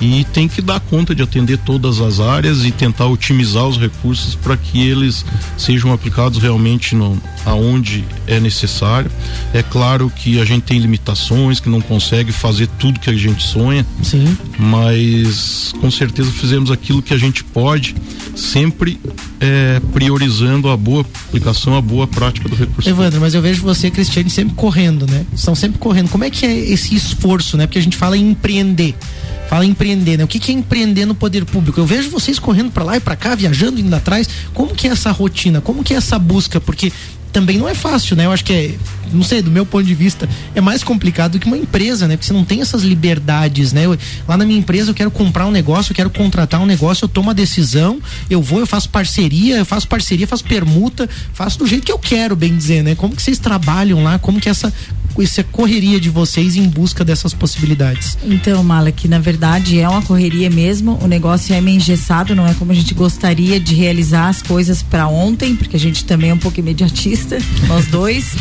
[0.00, 4.34] e tem que dar conta de atender todas as áreas e tentar otimizar os recursos
[4.34, 5.24] para que eles
[5.58, 9.10] sejam aplicados realmente no, aonde é necessário.
[9.52, 13.42] É claro que a gente tem limitações, que não consegue fazer tudo que a gente
[13.42, 13.84] sonha.
[14.02, 14.36] Sim.
[14.58, 17.94] Mas com certeza fizemos aquilo que a gente pode,
[18.34, 18.98] sempre
[19.38, 22.88] é, priorizando a boa aplicação, a boa prática do recurso.
[22.88, 25.26] Evandro, mas eu vejo você, Cristiane, sempre correndo, né?
[25.34, 26.08] Estão sempre correndo.
[26.08, 27.66] Como é que é esse esforço, né?
[27.66, 28.94] Porque a gente fala em empreender
[29.50, 30.22] fala empreender, né?
[30.22, 31.80] O que, que é empreender no poder público?
[31.80, 34.28] Eu vejo vocês correndo para lá e para cá, viajando, indo atrás.
[34.54, 35.60] Como que é essa rotina?
[35.60, 36.60] Como que é essa busca?
[36.60, 36.92] Porque
[37.30, 38.26] também não é fácil, né?
[38.26, 38.74] Eu acho que é,
[39.12, 42.16] não sei, do meu ponto de vista, é mais complicado do que uma empresa, né?
[42.16, 43.86] Porque você não tem essas liberdades, né?
[43.86, 47.04] Eu, lá na minha empresa eu quero comprar um negócio, eu quero contratar um negócio,
[47.04, 51.58] eu tomo uma decisão, eu vou, eu faço parceria, eu faço parceria, faço permuta, faço
[51.58, 52.94] do jeito que eu quero, bem dizer, né?
[52.94, 54.18] Como que vocês trabalham lá?
[54.18, 54.72] Como que essa
[55.18, 58.16] essa correria de vocês em busca dessas possibilidades?
[58.24, 62.46] Então, Mala, que na verdade é uma correria mesmo, o negócio é meio engessado, não
[62.46, 66.30] é como a gente gostaria de realizar as coisas para ontem, porque a gente também
[66.30, 67.19] é um pouco imediatista,
[67.68, 68.34] nós dois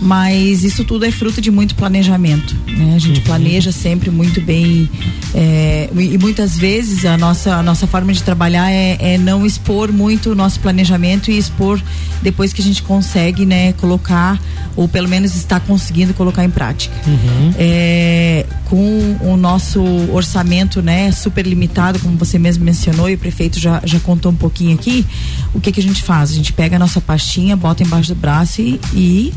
[0.00, 2.54] mas isso tudo é fruto de muito planejamento.
[2.66, 2.94] Né?
[2.94, 3.24] A gente uhum.
[3.24, 4.88] planeja sempre muito bem
[5.34, 9.92] é, e muitas vezes a nossa, a nossa forma de trabalhar é, é, não expor
[9.92, 11.80] muito o nosso planejamento e expor
[12.22, 14.40] depois que a gente consegue né, colocar
[14.76, 16.94] ou pelo menos está conseguindo colocar em prática.
[17.06, 17.54] Uhum.
[17.56, 23.58] É, com o nosso orçamento né, super limitado, como você mesmo mencionou e o prefeito
[23.58, 25.06] já, já contou um pouquinho aqui,
[25.52, 26.30] o que, que a gente faz?
[26.30, 29.32] A gente pega a nossa pastinha, bota embaixo do braço e, e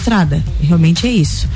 [0.00, 0.42] estrada.
[0.60, 1.48] Realmente é isso.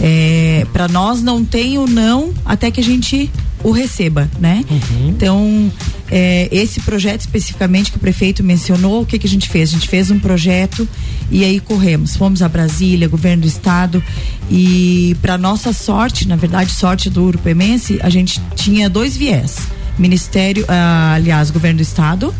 [0.00, 3.30] É, para nós não tem o não até que a gente
[3.64, 4.64] o receba, né?
[4.70, 5.08] Uhum.
[5.08, 5.72] Então,
[6.10, 9.70] é, esse projeto especificamente que o prefeito mencionou, o que, que a gente fez?
[9.70, 10.86] A gente fez um projeto
[11.30, 12.16] e aí corremos.
[12.16, 14.02] Fomos a Brasília, governo do estado
[14.50, 19.58] e para nossa sorte, na verdade, sorte do Urupemense, a gente tinha dois viés.
[19.98, 22.32] Ministério, ah, aliás, governo do estado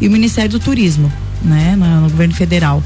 [0.00, 1.10] e o Ministério do Turismo,
[1.42, 1.76] né?
[1.76, 2.82] no, no governo federal.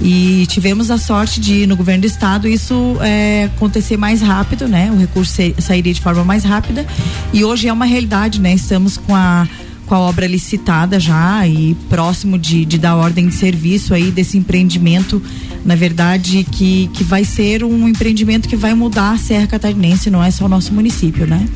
[0.00, 4.90] E tivemos a sorte de, no governo do estado, isso é, acontecer mais rápido, né?
[4.90, 6.84] O recurso sairia de forma mais rápida.
[7.32, 8.52] E hoje é uma realidade, né?
[8.52, 9.46] Estamos com a
[9.86, 14.38] com a obra licitada já e próximo de, de dar ordem de serviço aí desse
[14.38, 15.22] empreendimento,
[15.64, 20.22] na verdade, que, que vai ser um empreendimento que vai mudar a Serra Catarinense, não
[20.22, 21.46] é só o nosso município, né?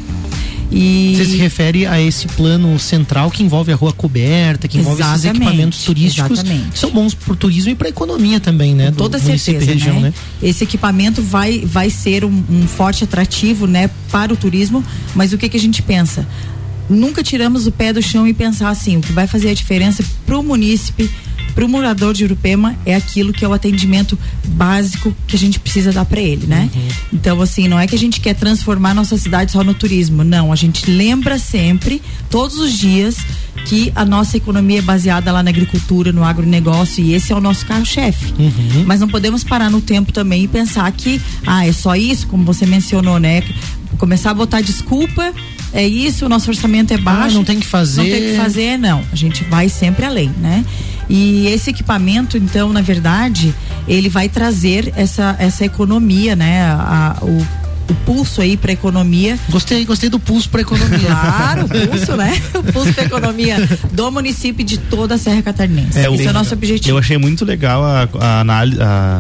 [0.70, 1.14] E...
[1.16, 5.26] Você se refere a esse plano central que envolve a rua coberta, que envolve exatamente,
[5.26, 6.70] esses equipamentos turísticos exatamente.
[6.72, 8.90] que são bons para o turismo e para a economia também, né?
[8.90, 10.08] Com toda certeza, região, né?
[10.08, 10.14] né?
[10.42, 15.38] Esse equipamento vai, vai ser um, um, forte atrativo, né, para o turismo, mas o
[15.38, 16.26] que que a gente pensa?
[16.88, 20.04] Nunca tiramos o pé do chão e pensar assim, o que vai fazer a diferença
[20.26, 21.10] para o munícipe,
[21.58, 24.16] para o morador de Urupema é aquilo que é o atendimento
[24.46, 26.70] básico que a gente precisa dar para ele, né?
[26.72, 26.88] Uhum.
[27.14, 30.52] Então, assim, não é que a gente quer transformar nossa cidade só no turismo, não.
[30.52, 33.16] A gente lembra sempre, todos os dias,
[33.64, 37.40] que a nossa economia é baseada lá na agricultura, no agronegócio, e esse é o
[37.40, 38.32] nosso carro-chefe.
[38.38, 38.84] Uhum.
[38.86, 42.44] Mas não podemos parar no tempo também e pensar que, ah, é só isso, como
[42.44, 43.42] você mencionou, né?
[43.98, 45.34] Começar a botar desculpa
[45.72, 47.34] é isso, o nosso orçamento é ah, baixo.
[47.34, 48.02] Ah, não tem que fazer.
[48.02, 49.04] Não tem que fazer, não.
[49.12, 50.64] A gente vai sempre além, né?
[51.08, 53.54] E esse equipamento, então, na verdade,
[53.86, 56.62] ele vai trazer essa, essa economia, né?
[56.64, 57.46] A, o,
[57.88, 59.38] o pulso aí para economia.
[59.48, 61.08] Gostei, gostei do pulso para economia.
[61.08, 62.40] Claro, o pulso, né?
[62.54, 63.56] O pulso para economia
[63.92, 65.98] do município de toda a Serra Catarinense.
[65.98, 66.90] É, Esse é o nosso objetivo.
[66.90, 69.18] Eu achei muito legal a, a, a,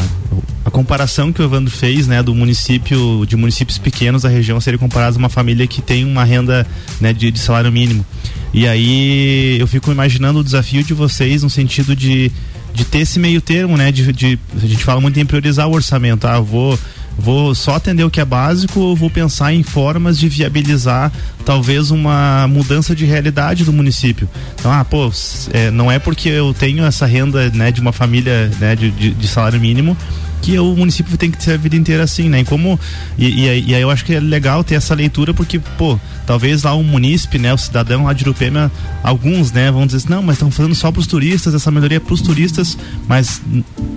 [0.64, 4.78] a comparação que o Evandro fez, né, do município, de municípios pequenos da região serem
[4.78, 6.66] comparados a uma família que tem uma renda,
[7.00, 8.04] né, de, de salário mínimo.
[8.52, 12.30] E aí eu fico imaginando o desafio de vocês no sentido de,
[12.74, 13.92] de ter esse meio termo, né?
[13.92, 16.26] De, de, a gente fala muito em priorizar o orçamento.
[16.26, 16.78] Ah, vou,
[17.18, 21.12] vou só atender o que é básico ou vou pensar em formas de viabilizar
[21.44, 24.28] talvez uma mudança de realidade do município.
[24.54, 25.10] Então, ah, pô,
[25.52, 29.10] é, não é porque eu tenho essa renda né, de uma família né, de, de,
[29.10, 29.96] de salário mínimo
[30.40, 32.40] que o município tem que ser a vida inteira assim, né?
[32.40, 32.78] E como
[33.18, 36.62] e, e, e, aí eu acho que é legal ter essa leitura porque, pô, talvez
[36.62, 38.70] lá o munícipe, né, o cidadão lá de Urupema,
[39.02, 41.96] alguns, né, vão dizer assim, não, mas estão fazendo só para os turistas, essa melhoria
[41.96, 42.76] é para os turistas,
[43.08, 43.40] mas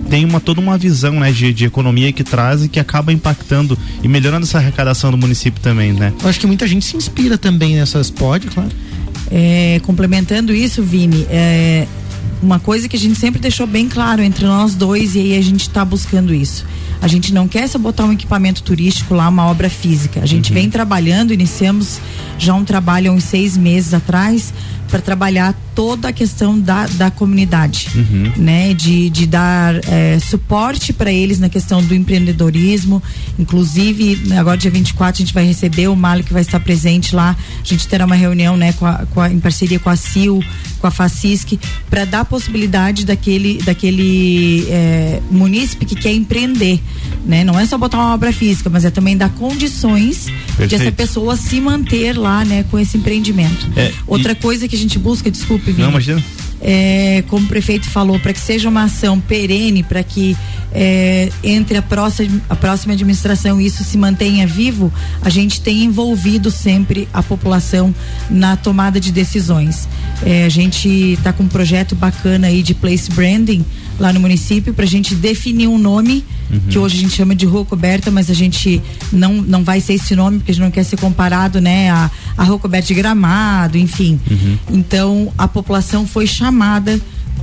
[0.08, 3.78] tem uma toda uma visão, né, de, de economia que traz e que acaba impactando
[4.02, 6.12] e melhorando essa arrecadação do município também, né?
[6.22, 8.70] Eu acho que muita gente se inspira também nessas pode, claro.
[9.30, 11.86] É, complementando isso, Vini, é,
[12.42, 15.42] uma coisa que a gente sempre deixou bem claro entre nós dois e aí a
[15.42, 16.66] gente está buscando isso.
[17.00, 20.20] A gente não quer só botar um equipamento turístico lá, uma obra física.
[20.20, 20.54] A gente uhum.
[20.54, 22.00] vem trabalhando, iniciamos
[22.38, 24.52] já um trabalho há uns seis meses atrás
[24.88, 28.32] para trabalhar toda a questão da, da comunidade, uhum.
[28.36, 28.74] né?
[28.74, 33.02] De, de dar é, suporte para eles na questão do empreendedorismo.
[33.38, 37.36] Inclusive, agora dia 24 a gente vai receber o Malo que vai estar presente lá.
[37.60, 40.42] A gente terá uma reunião, né, com a, com a em parceria com a CIL,
[40.78, 41.58] com a FACISC,
[41.88, 46.80] para dar possibilidade daquele, daquele é, munícipe que quer empreender.
[47.24, 47.44] Né?
[47.44, 50.68] Não é só botar uma obra física, mas é também dar condições Perfeito.
[50.68, 53.68] de essa pessoa se manter lá, né, com esse empreendimento.
[53.76, 54.34] É, Outra e...
[54.34, 55.30] coisa que a gente busca,
[55.62, 56.22] desculpe, Vini, Não, imagina.
[56.64, 60.36] É, como o prefeito falou, para que seja uma ação perene, para que
[60.72, 66.52] é, entre a próxima, a próxima administração isso se mantenha vivo, a gente tem envolvido
[66.52, 67.92] sempre a população
[68.30, 69.88] na tomada de decisões.
[70.24, 73.64] É, a gente está com um projeto bacana aí de place branding
[73.98, 76.60] lá no município para a gente definir um nome uhum.
[76.68, 79.94] que hoje a gente chama de rua coberta, mas a gente não não vai ser
[79.94, 82.94] esse nome porque a gente não quer ser comparado, né, a, a rua coberta de
[82.94, 84.20] Gramado, enfim.
[84.30, 84.58] Uhum.
[84.70, 87.00] Então a população foi chamada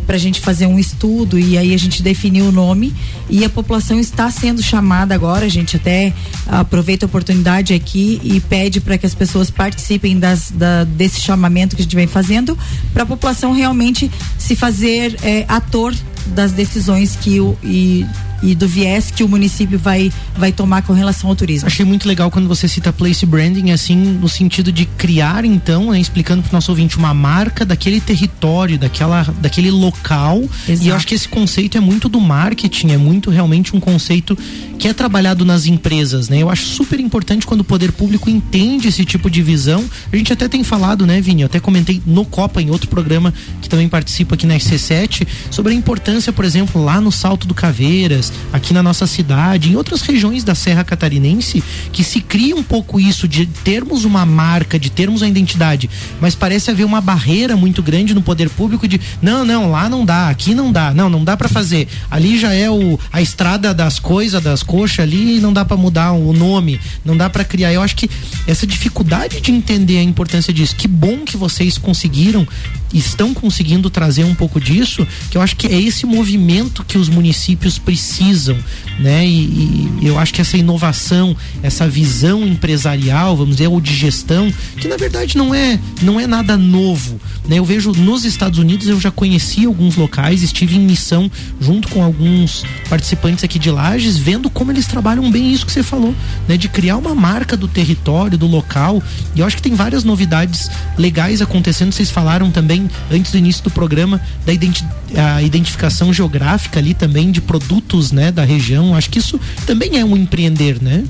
[0.09, 2.95] para a gente fazer um estudo e aí a gente definiu o nome
[3.29, 5.45] e a população está sendo chamada agora.
[5.45, 6.11] A gente até
[6.47, 11.75] aproveita a oportunidade aqui e pede para que as pessoas participem das, da, desse chamamento
[11.75, 12.57] que a gente vem fazendo
[12.91, 15.93] para a população realmente se fazer é, ator
[16.25, 18.03] das decisões que o e
[18.41, 21.67] e do viés que o município vai, vai tomar com relação ao turismo.
[21.67, 25.99] Achei muito legal quando você cita place branding, assim, no sentido de criar, então, né,
[25.99, 30.41] explicando para o nosso ouvinte uma marca daquele território, daquela, daquele local.
[30.67, 30.85] Exato.
[30.85, 34.37] E eu acho que esse conceito é muito do marketing, é muito realmente um conceito
[34.77, 36.41] que é trabalhado nas empresas, né?
[36.41, 39.83] Eu acho super importante quando o poder público entende esse tipo de visão.
[40.11, 41.41] A gente até tem falado, né, Vini?
[41.41, 45.73] Eu até comentei no Copa, em outro programa que também participa aqui na SC7, sobre
[45.73, 50.01] a importância, por exemplo, lá no Salto do Caveiras, aqui na nossa cidade, em outras
[50.01, 54.89] regiões da Serra Catarinense, que se cria um pouco isso de termos uma marca, de
[54.89, 55.89] termos uma identidade,
[56.19, 60.05] mas parece haver uma barreira muito grande no poder público de não, não, lá não
[60.05, 61.87] dá, aqui não dá, não, não dá para fazer.
[62.09, 66.11] Ali já é o a estrada das coisas, das coxas ali, não dá para mudar
[66.11, 67.71] o nome, não dá para criar.
[67.73, 68.09] Eu acho que
[68.47, 72.47] essa dificuldade de entender a importância disso, que bom que vocês conseguiram
[72.93, 77.09] estão conseguindo trazer um pouco disso, que eu acho que é esse movimento que os
[77.09, 78.57] municípios precisam,
[78.99, 79.25] né?
[79.25, 84.51] E, e, eu acho que essa inovação, essa visão empresarial, vamos dizer, ou de gestão,
[84.77, 87.59] que na verdade não é não é nada novo, né?
[87.59, 91.29] Eu vejo nos Estados Unidos eu já conheci alguns locais, estive em missão
[91.61, 95.83] junto com alguns participantes aqui de Lages, vendo como eles trabalham bem isso que você
[95.83, 96.15] falou,
[96.47, 96.57] né?
[96.57, 99.01] De criar uma marca do território, do local.
[99.35, 101.91] E eu acho que tem várias novidades legais acontecendo.
[101.91, 106.93] Vocês falaram também também, antes do início do programa, da identi a identificação geográfica ali
[106.93, 108.95] também de produtos, né, da região.
[108.95, 111.03] Acho que isso também é um empreender, né?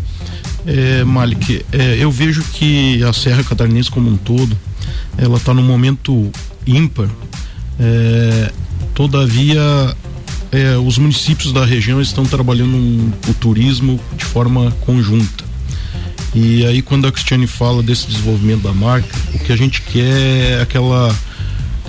[0.65, 4.57] É, Malik, é, eu vejo que a Serra Catarinense como um todo,
[5.17, 6.31] ela está num momento
[6.65, 7.09] ímpar.
[7.79, 8.51] É,
[8.93, 9.61] todavia,
[10.51, 15.43] é, os municípios da região estão trabalhando um, o turismo de forma conjunta.
[16.33, 20.59] E aí quando a Cristiane fala desse desenvolvimento da marca, o que a gente quer
[20.59, 21.13] é aquela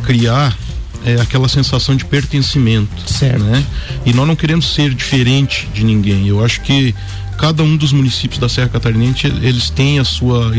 [0.00, 0.56] criar
[1.04, 3.42] é aquela sensação de pertencimento, certo.
[3.42, 3.64] né?
[4.04, 6.28] E nós não queremos ser diferente de ninguém.
[6.28, 6.94] Eu acho que
[7.38, 10.52] cada um dos municípios da Serra Catarinense eles têm a sua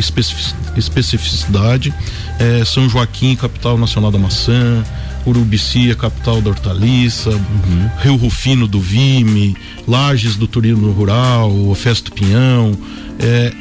[0.76, 1.94] especificidade.
[2.40, 4.84] É, São Joaquim, capital nacional da maçã,
[5.26, 7.90] Urubici, capital da hortaliça, uhum.
[8.02, 9.56] Rio Rufino do Vime,
[9.88, 12.76] Lages do turismo rural, Festa do Pinhão.
[13.20, 13.54] É,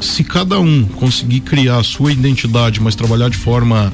[0.00, 3.92] se cada um conseguir criar a sua identidade, mas trabalhar de forma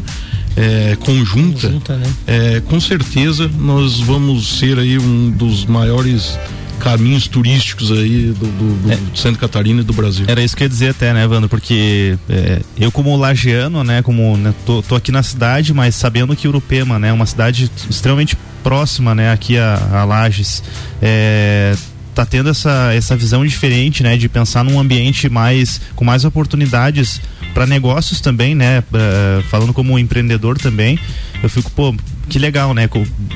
[0.57, 2.15] é, conjunta, conjunta né?
[2.27, 6.39] é, com certeza nós vamos ser aí um dos maiores
[6.79, 8.99] caminhos turísticos aí do, do, do é.
[9.15, 10.25] Santa Catarina e do Brasil.
[10.29, 11.49] Era isso que eu ia dizer até, né, Evandro?
[11.49, 16.37] Porque é, eu como lagiano, né, como né, tô, tô, aqui na cidade, mas sabendo
[16.37, 20.63] que Urupema, né, é uma cidade extremamente próxima, né, aqui a, a Lages,
[21.01, 21.75] é,
[22.17, 27.21] tá tendo essa, essa visão diferente, né, de pensar num ambiente mais com mais oportunidades
[27.53, 30.99] para negócios também, né, uh, falando como empreendedor também,
[31.43, 31.95] eu fico, pô,
[32.29, 32.89] que legal, né?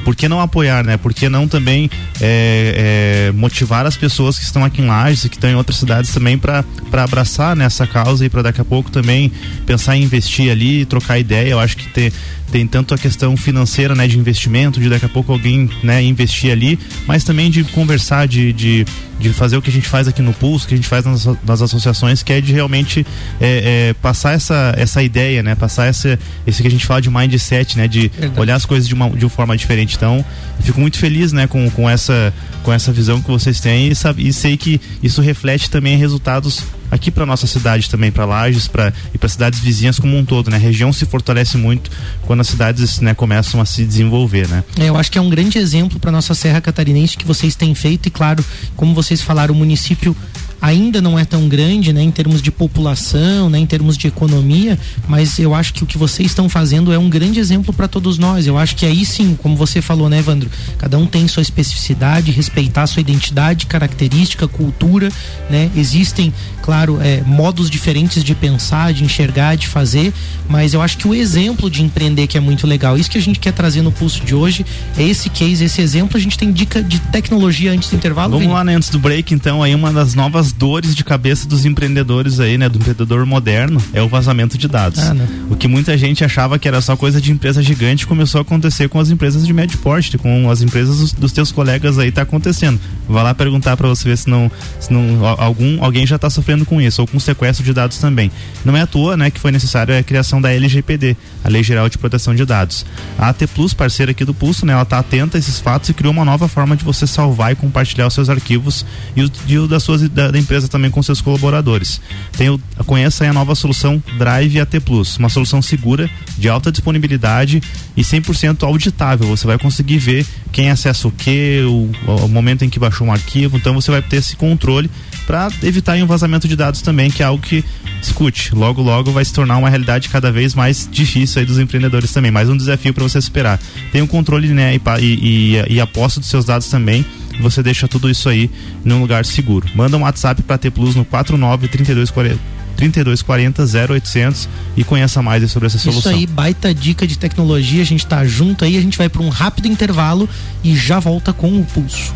[0.04, 0.96] Por que não apoiar, né?
[0.96, 5.28] Por que não também é, é, motivar as pessoas que estão aqui em Lages e
[5.28, 8.64] que estão em outras cidades também para abraçar nessa né, causa e para daqui a
[8.64, 9.30] pouco também
[9.66, 11.50] pensar em investir ali, trocar ideia.
[11.50, 12.12] Eu acho que ter,
[12.50, 16.50] tem tanto a questão financeira, né, de investimento, de daqui a pouco alguém, né, investir
[16.50, 18.84] ali, mas também de conversar, de, de,
[19.18, 21.28] de fazer o que a gente faz aqui no Pulso, que a gente faz nas,
[21.46, 23.06] nas associações, que é de realmente
[23.40, 27.10] é, é, passar essa, essa ideia, né, passar essa, esse que a gente fala de
[27.10, 29.96] mindset, né, de olhar as coisas de uma, de uma forma diferente.
[29.96, 30.24] Então,
[30.60, 34.26] fico muito feliz, né, com, com essa com essa visão que vocês têm e, sabe,
[34.26, 38.92] e sei que isso reflete também resultados aqui para nossa cidade também, para Lages pra,
[39.14, 40.56] e para cidades vizinhas como um todo, né?
[40.56, 41.90] A região se fortalece muito
[42.26, 44.64] quando as cidades né, começam a se desenvolver, né?
[44.78, 47.74] É, eu acho que é um grande exemplo para nossa Serra Catarinense que vocês têm
[47.74, 48.44] feito e claro,
[48.76, 50.14] como vocês falaram, o município
[50.60, 54.78] ainda não é tão grande, né, em termos de população, né, em termos de economia,
[55.08, 58.18] mas eu acho que o que vocês estão fazendo é um grande exemplo para todos
[58.18, 58.46] nós.
[58.46, 62.30] Eu acho que aí sim, como você falou, né, Evandro, cada um tem sua especificidade,
[62.30, 65.10] respeitar sua identidade, característica, cultura,
[65.48, 65.70] né?
[65.76, 66.32] Existem,
[66.62, 70.12] claro, é, modos diferentes de pensar, de enxergar, de fazer,
[70.48, 73.22] mas eu acho que o exemplo de empreender que é muito legal, isso que a
[73.22, 74.64] gente quer trazer no pulso de hoje,
[74.96, 76.16] é esse case, esse exemplo.
[76.16, 78.32] A gente tem dica de tecnologia antes do intervalo.
[78.32, 78.52] Vamos Vini?
[78.52, 82.40] lá, né, antes do break, então, aí uma das novas dores de cabeça dos empreendedores
[82.40, 85.00] aí, né, do empreendedor moderno, é o vazamento de dados.
[85.00, 85.14] Ah,
[85.50, 88.88] o que muita gente achava que era só coisa de empresa gigante começou a acontecer
[88.88, 92.22] com as empresas de médio porte, com as empresas dos, dos teus colegas aí tá
[92.22, 92.80] acontecendo.
[93.08, 96.64] Vai lá perguntar para você ver se não, se não algum alguém já está sofrendo
[96.64, 98.30] com isso ou com sequestro de dados também.
[98.64, 101.88] Não é à toa, né, que foi necessário a criação da LGPD, a Lei Geral
[101.88, 102.84] de Proteção de Dados.
[103.18, 105.94] A AT Plus, parceira aqui do Pulso, né, ela tá atenta a esses fatos e
[105.94, 108.84] criou uma nova forma de você salvar e compartilhar os seus arquivos
[109.16, 112.00] e o, e o das suas da, da empresa também com seus colaboradores.
[112.36, 117.62] Tem o, conheça a nova solução Drive AT Plus, uma solução segura, de alta disponibilidade
[117.96, 119.28] e 100% auditável.
[119.28, 121.90] Você vai conseguir ver quem acessa o que, o,
[122.24, 124.90] o momento em que baixou um arquivo, então você vai ter esse controle
[125.26, 127.64] para evitar um vazamento de dados também, que é algo que,
[128.02, 132.12] escute, logo logo vai se tornar uma realidade cada vez mais difícil aí dos empreendedores
[132.12, 133.60] também, mais um desafio para você superar.
[133.92, 137.04] Tem o um controle né, e, e, e aposta dos seus dados também
[137.40, 138.50] você deixa tudo isso aí
[138.84, 139.66] num lugar seguro.
[139.74, 143.62] Manda um WhatsApp para T Plus no 49 3240 3240
[143.92, 146.12] 0800 e conheça mais sobre essa solução.
[146.12, 149.22] Isso aí, baita dica de tecnologia, a gente tá junto aí, a gente vai para
[149.22, 150.28] um rápido intervalo
[150.64, 152.14] e já volta com o pulso.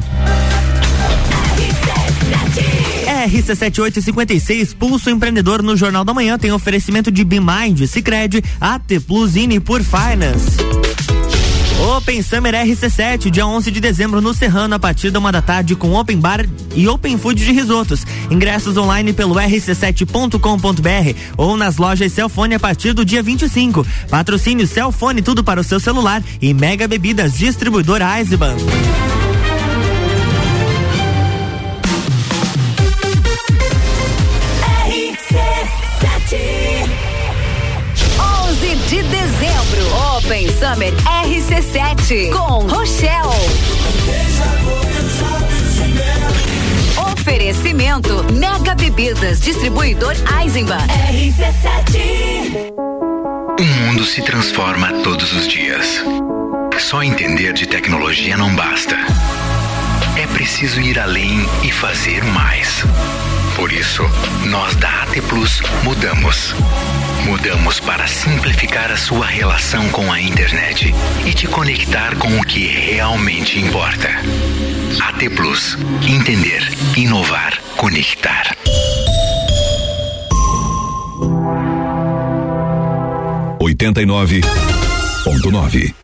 [3.27, 9.61] RC7856, Pulso Empreendedor no Jornal da Manhã tem oferecimento de BeMind, Cicred, AT Plus e
[9.61, 10.84] por Finance.
[11.81, 15.75] Open Summer RC7, dia 11 de dezembro no Serrano, a partir da uma da tarde,
[15.75, 18.07] com Open Bar e Open Food de risotos.
[18.31, 23.87] Ingressos online pelo rc7.com.br ou nas lojas Celfone a partir do dia 25.
[24.09, 28.57] Patrocínio Celfone, tudo para o seu celular e Mega Bebidas, distribuidora Eisenbahn.
[40.75, 40.93] Summer
[41.25, 43.29] RC7 com Rochelle.
[47.13, 50.85] Oferecimento Mega Bebidas, distribuidor Eisenbahn.
[51.13, 52.73] RC7.
[53.57, 56.03] O mundo se transforma todos os dias.
[56.77, 58.97] Só entender de tecnologia não basta.
[60.17, 62.83] É preciso ir além e fazer mais.
[63.55, 64.03] Por isso,
[64.47, 66.53] nós da AT Plus mudamos
[67.27, 70.95] Mudamos para simplificar a sua relação com a internet
[71.27, 74.09] e te conectar com o que realmente importa.
[75.03, 75.77] AT Plus.
[76.07, 76.63] Entender,
[76.97, 78.55] inovar, conectar.
[83.59, 84.43] Oitenta e nove
[85.25, 86.04] ponto nove.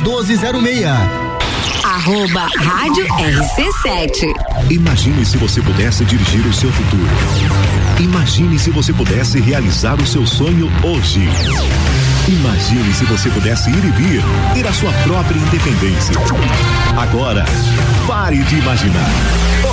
[0.00, 0.86] 1206.
[1.84, 4.32] Arroba Rádio RC7.
[4.70, 7.08] Imagine se você pudesse dirigir o seu futuro.
[8.00, 11.20] Imagine se você pudesse realizar o seu sonho hoje.
[12.28, 14.22] Imagine se você pudesse ir e vir,
[14.54, 16.14] ter a sua própria independência.
[16.96, 17.44] Agora,
[18.06, 19.10] pare de imaginar.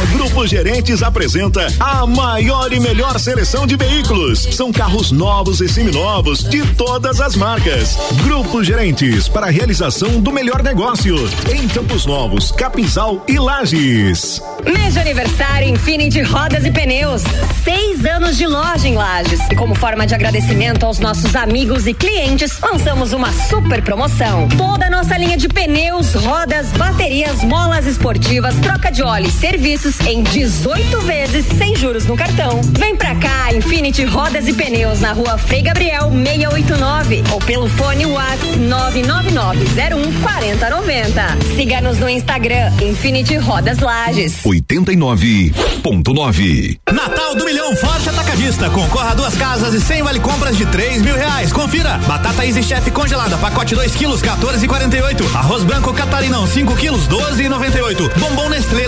[0.08, 4.48] Grupo Gerentes apresenta a maior e melhor seleção de veículos.
[4.52, 7.98] São carros novos e seminovos de todas as marcas.
[8.24, 11.16] Grupo Gerentes para a realização do melhor negócio
[11.54, 14.42] em Campos Novos, Capinzal e Lages.
[14.66, 17.22] Mês de aniversário Infinity Rodas e Pneus.
[17.64, 19.42] Seis anos de loja em Lages.
[19.52, 24.48] E como forma de agradecimento aos nossos amigos e clientes, lançamos uma super promoção.
[24.58, 29.89] Toda a nossa linha de pneus, rodas, baterias, molas esportivas, troca de óleo e serviços
[30.06, 32.62] em 18 vezes sem juros no cartão.
[32.78, 38.06] Vem pra cá, Infinity Rodas e Pneus na rua Frei Gabriel 689 ou pelo fone
[38.06, 41.56] WhatsApp 999014090.
[41.56, 44.44] Siga-nos no Instagram Infinity Rodas Lages.
[44.44, 46.78] 89.9.
[46.92, 48.70] Natal do Milhão Forte Atacadista.
[48.70, 51.52] Concorra a duas casas e 100 vale compras de 3 mil reais.
[51.52, 51.98] Confira.
[52.08, 55.36] Batata Easy Chef congelada, pacote 2 quilos, 14,48.
[55.36, 58.20] Arroz branco Catarinão, 5 quilos, 12,98.
[58.20, 58.88] Bombom Nestlé,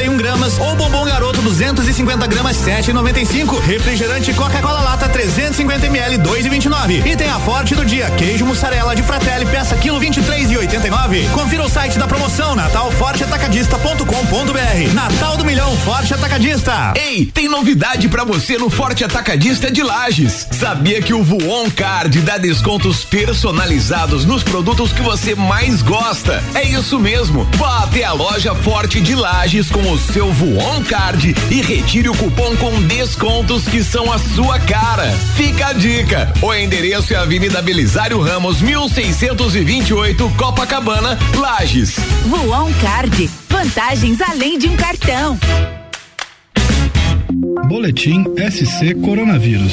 [0.00, 0.58] 251 gramas.
[0.58, 3.60] Ou bombom garoto, 250 gramas, 7,95.
[3.60, 7.06] Refrigerante Coca-Cola Lata, 350 ml, 2,29.
[7.06, 11.28] E tem a forte do dia: queijo mussarela de Fratelli, peça quilo 23,89.
[11.32, 14.94] Confira o site da promoção natalforteatacadista.com.br.
[14.94, 16.94] Natal do Milhão Forte Atacadista.
[16.96, 20.46] Ei, tem novidade para você no Forte Atacadista de Lages.
[20.50, 26.42] Sabia que o Voon Card dá descontos personalizados nos produtos que você mais gosta?
[26.54, 27.46] É isso mesmo.
[27.56, 32.14] Vá até a loja Forte de Lages com o seu Voon Card e retire o
[32.14, 35.10] cupom com descontos que são a sua cara.
[35.34, 36.32] Fica a dica.
[36.40, 41.96] O endereço é Avenida Belisário Ramos, 1628, Copacabana, Lages.
[42.26, 43.28] Voon Card.
[43.48, 45.36] Vantagens além de um cartão.
[47.66, 49.72] Boletim SC Coronavírus.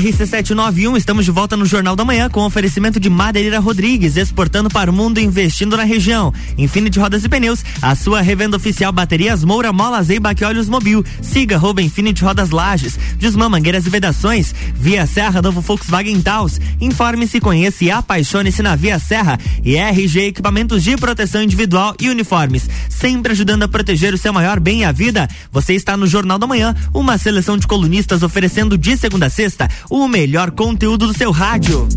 [0.00, 4.90] RC791, estamos de volta no Jornal da Manhã com oferecimento de Madeireira Rodrigues, exportando para
[4.90, 6.32] o mundo e investindo na região.
[6.56, 11.04] Infinity Rodas e Pneus, a sua revenda oficial baterias Moura, Mola, Zeibac Olhos Mobil.
[11.20, 16.58] Siga arroba Infinity Rodas Lages, Desmã Mangueiras e Vedações, Via Serra, novo Volkswagen Taos.
[16.80, 22.70] Informe-se, conheça e apaixone-se na Via Serra e RG Equipamentos de Proteção Individual e Uniformes,
[22.88, 25.28] sempre ajudando a proteger o seu maior bem e a vida.
[25.52, 29.68] Você está no Jornal da Manhã, uma seleção de colunistas oferecendo de segunda a sexta
[29.90, 31.88] o melhor conteúdo do seu rádio.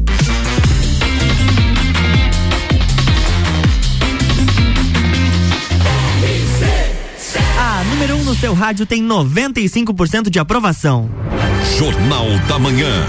[7.55, 11.07] A número 1 um no seu rádio tem 95% de aprovação.
[11.77, 13.05] Jornal da Manhã.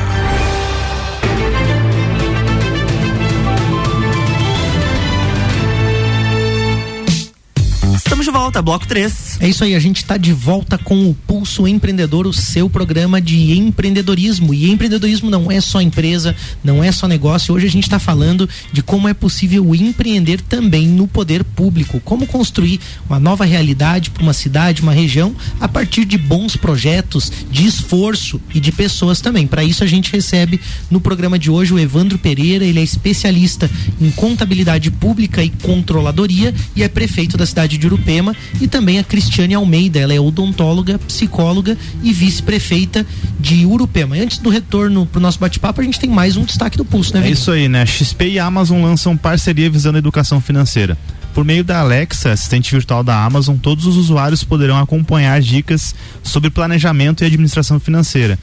[8.05, 9.39] Estamos de volta, bloco 3.
[9.41, 13.19] É isso aí, a gente está de volta com o Pulso Empreendedor, o seu programa
[13.19, 14.53] de empreendedorismo.
[14.53, 17.55] E empreendedorismo não é só empresa, não é só negócio.
[17.55, 22.27] Hoje a gente está falando de como é possível empreender também no poder público, como
[22.27, 22.79] construir
[23.09, 28.39] uma nova realidade para uma cidade, uma região, a partir de bons projetos, de esforço
[28.55, 29.47] e de pessoas também.
[29.47, 33.69] Para isso a gente recebe no programa de hoje o Evandro Pereira, ele é especialista
[33.99, 39.05] em contabilidade pública e controladoria e é prefeito da cidade de Urupema e também a
[39.05, 43.07] Cristiane Almeida, ela é odontóloga, psicóloga e vice-prefeita
[43.39, 44.17] de Urupema.
[44.17, 46.85] E antes do retorno para o nosso bate-papo, a gente tem mais um destaque do
[46.85, 47.35] pulso, né, É Vini?
[47.35, 47.87] isso aí, né?
[47.87, 50.99] XP e Amazon lançam parceria visando a educação financeira.
[51.33, 56.49] Por meio da Alexa, assistente virtual da Amazon, todos os usuários poderão acompanhar dicas sobre
[56.51, 58.39] planejamento e administração financeira.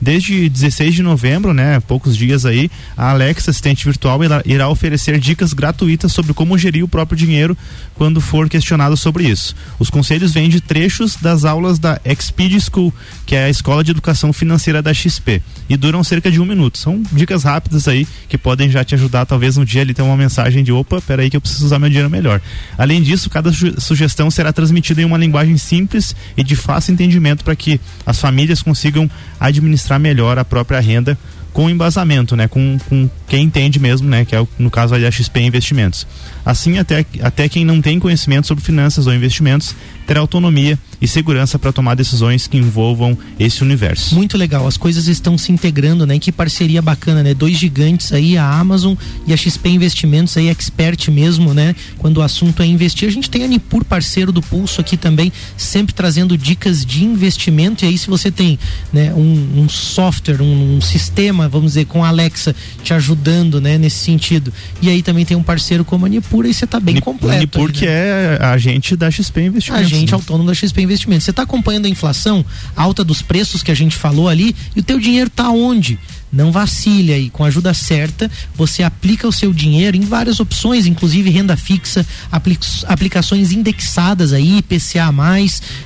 [0.00, 5.52] Desde 16 de novembro, né, poucos dias aí, a Alexa, assistente virtual, irá, oferecer dicas
[5.52, 7.56] gratuitas sobre como gerir o próprio dinheiro
[7.94, 9.56] quando for questionado sobre isso.
[9.78, 12.92] Os conselhos vêm de trechos das aulas da Exped School,
[13.24, 16.76] que é a escola de educação financeira da XP, e duram cerca de um minuto.
[16.76, 20.16] São dicas rápidas aí que podem já te ajudar, talvez um dia ali ter uma
[20.16, 22.40] mensagem de opa, peraí que eu preciso usar meu dinheiro melhor.
[22.76, 27.42] Além disso, cada su- sugestão será transmitida em uma linguagem simples e de fácil entendimento
[27.42, 31.18] para que as famílias consigam administrar melhor a própria renda
[31.52, 35.10] com embasamento, né, com, com quem entende mesmo, né, que é o, no caso a
[35.10, 36.06] XP Investimentos.
[36.44, 39.74] Assim, até, até quem não tem conhecimento sobre finanças ou investimentos
[40.06, 44.14] terá autonomia e segurança para tomar decisões que envolvam esse universo.
[44.14, 46.18] Muito legal, as coisas estão se integrando, né?
[46.18, 47.34] Que parceria bacana, né?
[47.34, 48.94] Dois gigantes aí, a Amazon
[49.26, 51.74] e a XP Investimentos aí, expert mesmo, né?
[51.98, 53.08] Quando o assunto é investir.
[53.08, 57.84] A gente tem a Nipur, parceiro do Pulso aqui também, sempre trazendo dicas de investimento.
[57.84, 58.58] E aí, se você tem
[58.92, 63.76] né, um, um software, um, um sistema, vamos dizer, com a Alexa te ajudando, né?
[63.78, 64.52] Nesse sentido.
[64.80, 67.40] E aí também tem um parceiro como a Nipur, aí você tá bem Nip- completo.
[67.40, 67.92] Nipur, aí, que né?
[67.92, 69.86] é agente da XP Investimentos.
[69.86, 70.14] agente né?
[70.14, 71.24] autônomo da XP Investimentos.
[71.24, 72.44] Você está acompanhando a inflação,
[72.76, 75.98] a alta dos preços que a gente falou ali, e o teu dinheiro está onde?
[76.32, 80.84] Não vacile aí, com a ajuda certa, você aplica o seu dinheiro em várias opções,
[80.86, 85.12] inclusive renda fixa, apli- aplicações indexadas aí, IPCA+,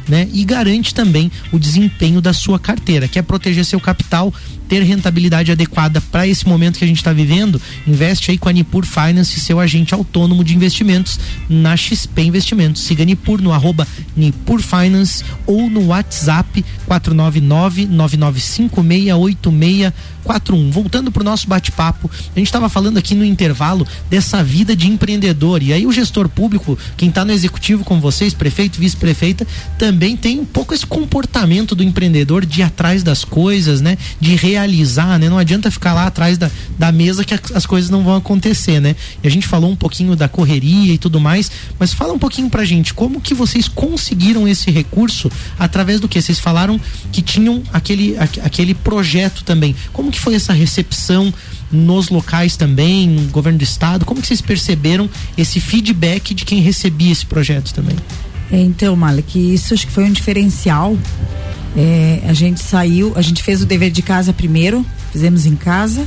[0.08, 0.28] né?
[0.32, 4.32] E garante também o desempenho da sua carteira, quer proteger seu capital,
[4.68, 8.52] ter rentabilidade adequada para esse momento que a gente está vivendo, investe aí com a
[8.52, 11.18] Nipur Finance, seu agente autônomo de investimentos
[11.48, 12.82] na XP Investimentos.
[12.82, 13.86] Siga Nipur no arroba
[14.16, 16.64] Nipur Finance ou no WhatsApp
[20.30, 20.70] 499-9956-8641.
[20.70, 24.86] Voltando para o nosso bate-papo, a gente estava falando aqui no intervalo dessa vida de
[24.88, 25.62] empreendedor.
[25.62, 29.46] E aí o gestor público, quem está no executivo com vocês, prefeito, vice-prefeita,
[29.78, 33.96] também tem um pouco esse comportamento do empreendedor de ir atrás das coisas, né?
[34.20, 35.28] De realizar, né?
[35.28, 38.94] Não adianta ficar lá atrás da, da mesa que as coisas não vão acontecer, né?
[39.22, 42.48] E a gente falou um pouquinho da correria e tudo mais, mas fala um pouquinho
[42.50, 46.20] pra gente, como que vocês conseguiram esse recurso através do que?
[46.20, 46.80] Vocês falaram
[47.12, 49.74] que tinham aquele, aque- aquele projeto também.
[49.92, 51.32] Como que foi essa recepção
[51.70, 54.04] nos locais também, no governo do estado?
[54.04, 57.96] Como que vocês perceberam esse feedback de quem recebia esse projeto também?
[58.52, 60.96] É, então, Malek, isso acho que foi um diferencial.
[61.76, 66.06] É, a gente saiu, a gente fez o dever de casa primeiro, fizemos em casa.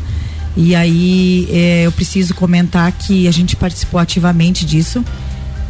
[0.55, 5.03] E aí é, eu preciso comentar que a gente participou ativamente disso,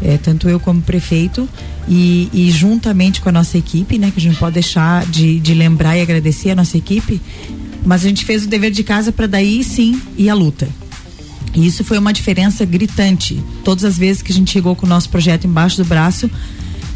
[0.01, 1.47] é, tanto eu como prefeito,
[1.87, 4.11] e, e juntamente com a nossa equipe, né?
[4.11, 7.21] Que a gente não pode deixar de, de lembrar e agradecer a nossa equipe.
[7.85, 10.67] Mas a gente fez o dever de casa para daí sim ir à luta.
[11.53, 13.41] E isso foi uma diferença gritante.
[13.63, 16.29] Todas as vezes que a gente chegou com o nosso projeto embaixo do braço,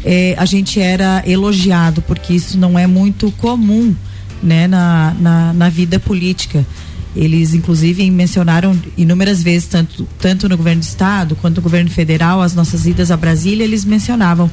[0.04, 3.94] eh, a gente era elogiado, porque isso não é muito comum
[4.42, 6.66] né, na, na, na vida política.
[7.14, 12.42] Eles, inclusive, mencionaram inúmeras vezes, tanto, tanto no governo do estado quanto no governo federal,
[12.42, 14.50] as nossas idas a Brasília, eles mencionavam: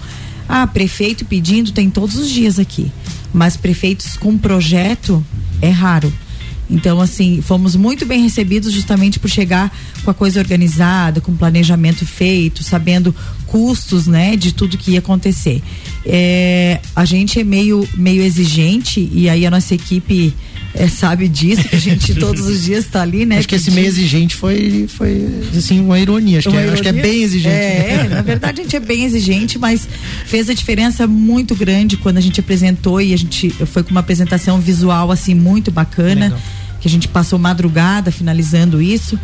[0.48, 2.92] ah, prefeito pedindo tem todos os dias aqui,
[3.34, 5.24] mas prefeitos com projeto
[5.62, 6.12] é raro.
[6.70, 12.06] Então, assim, fomos muito bem recebidos justamente por chegar com a coisa organizada, com planejamento
[12.06, 15.62] feito, sabendo custos, né, de tudo que ia acontecer.
[16.06, 20.34] É, a gente é meio, meio exigente e aí a nossa equipe
[20.78, 23.38] é, sabe disso, que a gente todos os dias está ali, né?
[23.38, 26.40] Acho que esse meio exigente foi, foi assim, uma ironia.
[26.40, 27.12] Acho, que, Uma é, acho que é ironia?
[27.12, 27.56] bem exigente.
[27.56, 29.88] É, na verdade a gente é bem exigente, mas
[30.26, 34.02] fez a diferença muito grande quando a gente apresentou e a gente foi com uma
[34.02, 36.40] apresentação visual assim muito bacana, Legal.
[36.82, 39.20] que a gente passou madrugada finalizando isso.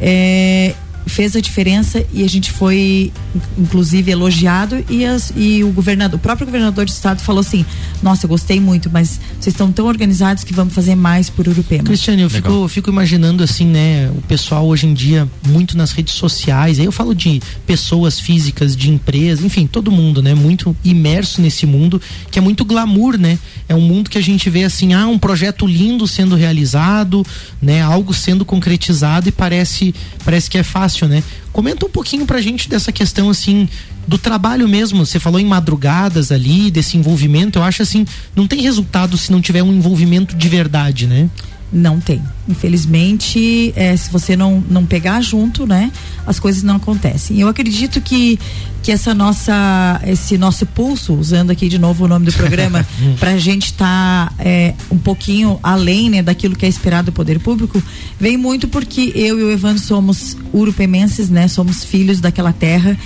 [0.00, 0.74] É,
[1.06, 3.12] fez a diferença e a gente foi
[3.56, 7.64] inclusive elogiado e, as, e o governador, o próprio governador do estado falou assim:
[8.02, 11.84] "Nossa, eu gostei muito, mas vocês estão tão organizados que vamos fazer mais por Urupema".
[11.84, 16.14] Cristiane, eu fico, fico imaginando assim, né, o pessoal hoje em dia muito nas redes
[16.14, 16.78] sociais.
[16.78, 21.66] Aí eu falo de pessoas físicas, de empresas, enfim, todo mundo, né, muito imerso nesse
[21.66, 22.00] mundo
[22.30, 23.38] que é muito glamour, né?
[23.68, 27.24] É um mundo que a gente vê assim, ah, um projeto lindo sendo realizado,
[27.60, 29.94] né, algo sendo concretizado e parece
[30.24, 31.22] parece que é fácil, né?
[31.52, 33.68] Comenta um pouquinho pra gente dessa questão assim
[34.06, 35.04] do trabalho mesmo.
[35.04, 37.58] Você falou em madrugadas ali, desse envolvimento.
[37.58, 41.28] Eu acho assim, não tem resultado se não tiver um envolvimento de verdade, né?
[41.72, 42.22] Não tem.
[42.48, 45.90] Infelizmente, é, se você não, não pegar junto, né,
[46.24, 47.40] as coisas não acontecem.
[47.40, 48.38] Eu acredito que,
[48.82, 52.86] que essa nossa, esse nosso pulso, usando aqui de novo o nome do programa,
[53.18, 57.12] para a gente estar tá, é, um pouquinho além né, daquilo que é esperado do
[57.12, 57.82] poder público,
[58.18, 62.96] vem muito porque eu e o Evandro somos urupemenses, né, somos filhos daquela terra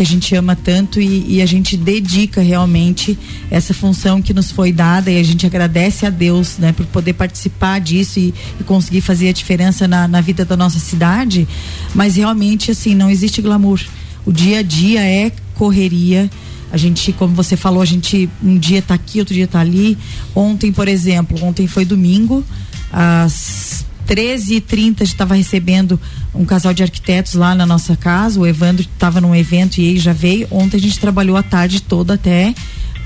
[0.00, 3.18] que a gente ama tanto e, e, a gente dedica realmente
[3.50, 7.12] essa função que nos foi dada e a gente agradece a Deus, né, por poder
[7.12, 11.46] participar disso e, e conseguir fazer a diferença na, na, vida da nossa cidade.
[11.94, 13.78] Mas realmente, assim, não existe glamour.
[14.24, 16.30] O dia a dia é correria.
[16.72, 19.98] A gente, como você falou, a gente um dia está aqui, outro dia está ali.
[20.34, 22.42] Ontem, por exemplo, ontem foi domingo,
[22.90, 25.98] às 13h30 estava recebendo
[26.34, 28.40] um casal de arquitetos lá na nossa casa.
[28.40, 30.48] O Evandro estava num evento e ele já veio.
[30.50, 32.52] Ontem a gente trabalhou a tarde toda até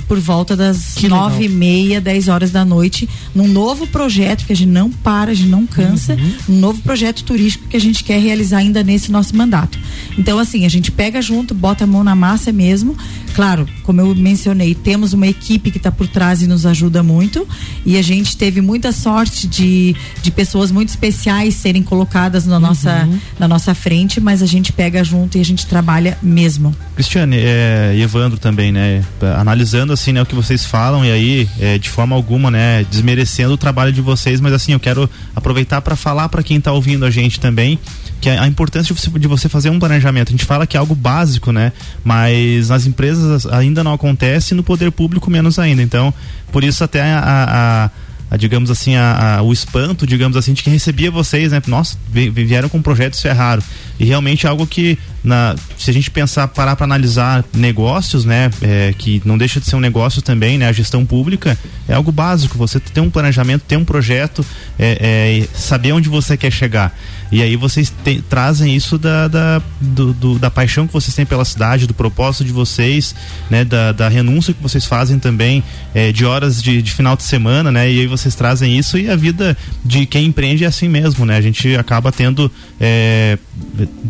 [0.06, 4.56] por volta das nove e meia, dez horas da noite, num novo projeto que a
[4.56, 6.56] gente não para, a gente não cansa, uhum.
[6.56, 9.78] um novo projeto turístico que a gente quer realizar ainda nesse nosso mandato.
[10.18, 12.96] Então, assim, a gente pega junto, bota a mão na massa mesmo.
[13.34, 17.46] Claro, como eu mencionei, temos uma equipe que está por trás e nos ajuda muito.
[17.84, 22.60] E a gente teve muita sorte de, de pessoas muito especiais serem colocadas na, uhum.
[22.60, 26.74] nossa, na nossa frente, mas a gente pega junto e a gente trabalha mesmo.
[26.94, 29.04] Cristiane, é, e Evandro também, né?
[29.36, 33.54] Analisando assim, né, o que vocês falam e aí, é, de forma alguma, né, desmerecendo
[33.54, 37.04] o trabalho de vocês, mas assim, eu quero aproveitar para falar para quem está ouvindo
[37.04, 37.80] a gente também
[38.24, 40.28] que a importância de você, de você, fazer um planejamento.
[40.28, 41.72] A gente fala que é algo básico, né?
[42.02, 45.82] Mas nas empresas ainda não acontece, no poder público menos ainda.
[45.82, 46.12] Então,
[46.52, 47.90] por isso até a, a,
[48.30, 51.62] a digamos assim, a, o espanto, digamos assim, de quem recebia vocês, né?
[51.66, 53.62] Nossa, vieram com um projeto, isso é raro.
[53.98, 58.50] E realmente é algo que, na, se a gente pensar, parar para analisar negócios, né?
[58.60, 60.68] É, que não deixa de ser um negócio também, né?
[60.68, 61.56] A gestão pública
[61.88, 62.58] é algo básico.
[62.58, 64.44] Você ter um planejamento, ter um projeto,
[64.78, 66.92] é, é, saber onde você quer chegar.
[67.34, 71.26] E aí vocês te, trazem isso da, da, do, do, da paixão que vocês têm
[71.26, 73.12] pela cidade, do propósito de vocês,
[73.50, 73.64] né?
[73.64, 75.60] Da, da renúncia que vocês fazem também
[75.92, 77.90] é, de horas de, de, final de semana, né?
[77.90, 81.36] E aí vocês trazem isso e a vida de quem empreende é assim mesmo, né?
[81.36, 82.48] A gente acaba tendo
[82.80, 83.36] é,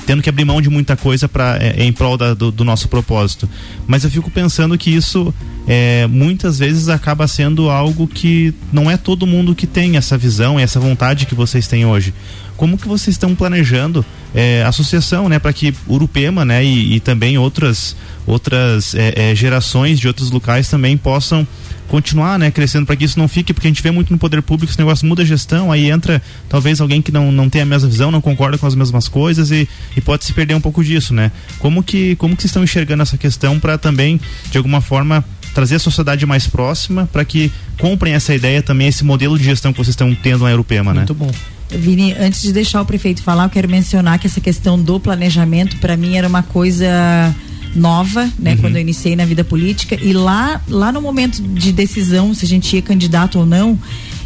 [0.05, 2.89] tendo que abrir mão de muita coisa para é, em prol da, do, do, nosso
[2.89, 3.49] propósito.
[3.87, 5.33] Mas eu fico pensando que isso
[5.67, 10.61] é, muitas vezes acaba sendo algo que não é todo mundo que tem essa visão
[10.61, 12.13] e essa vontade que vocês têm hoje
[12.57, 17.39] como que vocês estão planejando é, associação, né, para que Urupema, né, e, e também
[17.39, 17.97] outras
[18.27, 21.47] outras é, é, gerações de outros locais também possam
[21.89, 24.41] continuar, né, crescendo para que isso não fique, porque a gente vê muito no poder
[24.43, 27.67] público esse negócio muda a gestão, aí entra talvez alguém que não, não tem a
[27.67, 30.83] mesma visão, não concorda com as mesmas coisas e, e pode se perder um pouco
[30.83, 31.31] disso, né?
[31.59, 35.25] Como que como que vocês estão enxergando essa questão para também de alguma forma
[35.55, 39.73] trazer a sociedade mais próxima para que comprem essa ideia também, esse modelo de gestão
[39.73, 41.01] que vocês estão tendo na Europema, né?
[41.01, 41.31] Muito bom.
[41.77, 45.77] Vini, antes de deixar o prefeito falar, eu quero mencionar que essa questão do planejamento,
[45.79, 47.35] para mim, era uma coisa
[47.75, 48.59] nova, né, uhum.
[48.59, 52.49] quando eu iniciei na vida política e lá lá no momento de decisão se a
[52.49, 53.77] gente ia candidato ou não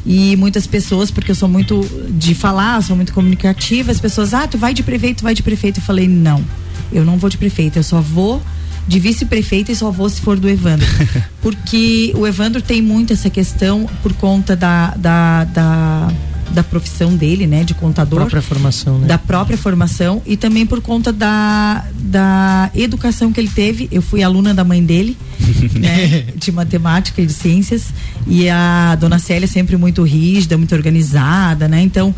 [0.04, 1.80] e muitas pessoas porque eu sou muito
[2.10, 5.80] de falar, sou muito comunicativa, as pessoas, ah, tu vai de prefeito, vai de prefeito,
[5.80, 6.42] eu falei, não.
[6.90, 8.42] Eu não vou de prefeito, eu só vou
[8.86, 10.86] de vice-prefeita e só vou se for do Evandro.
[11.42, 16.12] Porque o Evandro tem muito essa questão por conta da, da, da
[16.52, 18.20] da profissão dele, né, de contador.
[18.20, 19.06] Da própria formação, né?
[19.06, 23.88] Da própria formação e também por conta da, da educação que ele teve.
[23.90, 25.16] Eu fui aluna da mãe dele,
[25.78, 27.86] né, de matemática e de ciências,
[28.26, 31.82] e a dona Célia é sempre muito rígida, muito organizada, né?
[31.82, 32.14] Então,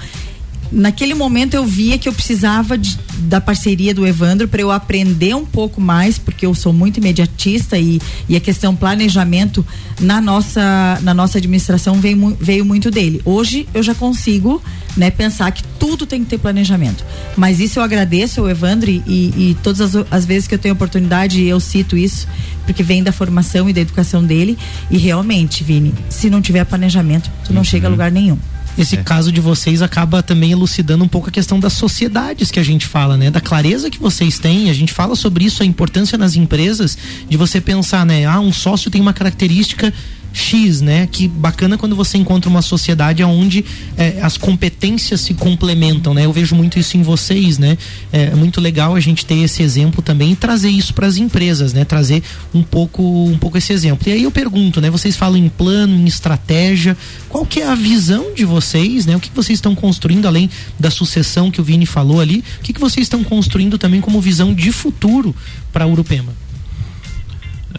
[0.72, 5.34] naquele momento eu via que eu precisava de, da parceria do Evandro para eu aprender
[5.34, 9.64] um pouco mais, porque eu sou muito imediatista e, e a questão planejamento
[10.00, 13.20] na nossa, na nossa administração veio, veio muito dele.
[13.24, 14.62] Hoje eu já consigo
[14.96, 17.04] né, pensar que tudo tem que ter planejamento.
[17.36, 20.74] Mas isso eu agradeço ao Evandro e, e todas as, as vezes que eu tenho
[20.74, 22.26] oportunidade eu cito isso,
[22.64, 24.58] porque vem da formação e da educação dele.
[24.90, 27.64] E realmente, Vini, se não tiver planejamento, tu não uhum.
[27.64, 28.38] chega a lugar nenhum.
[28.78, 29.02] Esse é.
[29.02, 32.86] caso de vocês acaba também elucidando um pouco a questão das sociedades que a gente
[32.86, 33.30] fala, né?
[33.30, 34.70] Da clareza que vocês têm.
[34.70, 36.96] A gente fala sobre isso, a importância nas empresas
[37.28, 38.24] de você pensar, né?
[38.24, 39.92] Ah, um sócio tem uma característica
[40.32, 41.08] X, né?
[41.10, 43.64] Que bacana quando você encontra uma sociedade onde
[43.96, 46.24] é, as competências se complementam, né?
[46.24, 47.76] Eu vejo muito isso em vocês, né?
[48.12, 51.72] É muito legal a gente ter esse exemplo também e trazer isso para as empresas,
[51.72, 51.84] né?
[51.84, 52.22] Trazer
[52.54, 54.08] um pouco, um pouco esse exemplo.
[54.08, 54.90] E aí eu pergunto, né?
[54.90, 56.96] Vocês falam em plano, em estratégia,
[57.28, 59.16] qual que é a visão de vocês, né?
[59.16, 62.44] O que vocês estão construindo além da sucessão que o Vini falou ali?
[62.58, 65.34] O que, que vocês estão construindo também como visão de futuro
[65.72, 66.32] para a Urupema?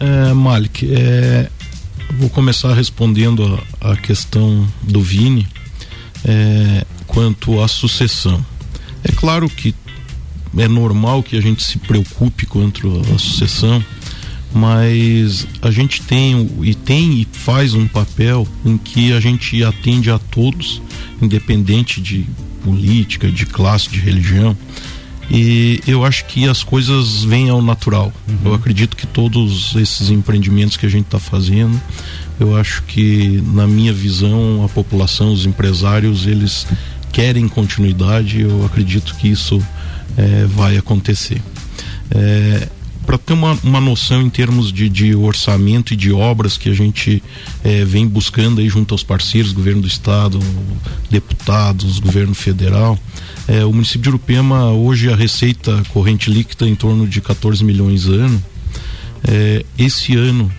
[0.00, 1.50] É, Malik, é,
[2.18, 5.46] Vou começar respondendo a, a questão do Vini
[6.24, 8.44] é, quanto à sucessão.
[9.02, 9.74] É claro que
[10.58, 13.82] é normal que a gente se preocupe quanto à sucessão,
[14.54, 20.10] mas a gente tem e tem e faz um papel em que a gente atende
[20.10, 20.82] a todos,
[21.20, 22.26] independente de
[22.62, 24.56] política, de classe, de religião.
[25.30, 28.12] E eu acho que as coisas vêm ao natural.
[28.28, 28.36] Uhum.
[28.44, 31.80] Eu acredito que todos esses empreendimentos que a gente está fazendo,
[32.38, 36.66] eu acho que, na minha visão, a população, os empresários, eles
[37.12, 38.40] querem continuidade.
[38.40, 39.62] Eu acredito que isso
[40.16, 41.40] é, vai acontecer.
[42.10, 42.68] É,
[43.04, 46.74] para ter uma, uma noção em termos de, de orçamento e de obras que a
[46.74, 47.22] gente
[47.64, 50.38] é, vem buscando aí junto aos parceiros, governo do estado,
[51.10, 52.98] deputados, governo federal,
[53.48, 58.06] é, o município de Urupema, hoje a receita corrente líquida em torno de 14 milhões
[58.06, 58.42] ano.
[59.24, 60.50] É, esse ano,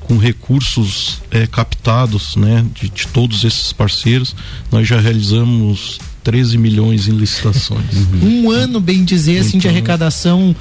[0.00, 4.34] com recursos é, captados né, de, de, todos esses parceiros,
[4.70, 7.94] nós já realizamos 13 milhões em licitações.
[7.94, 8.46] Uhum.
[8.46, 10.56] Um ano, bem dizer, então, assim, de então, arrecadação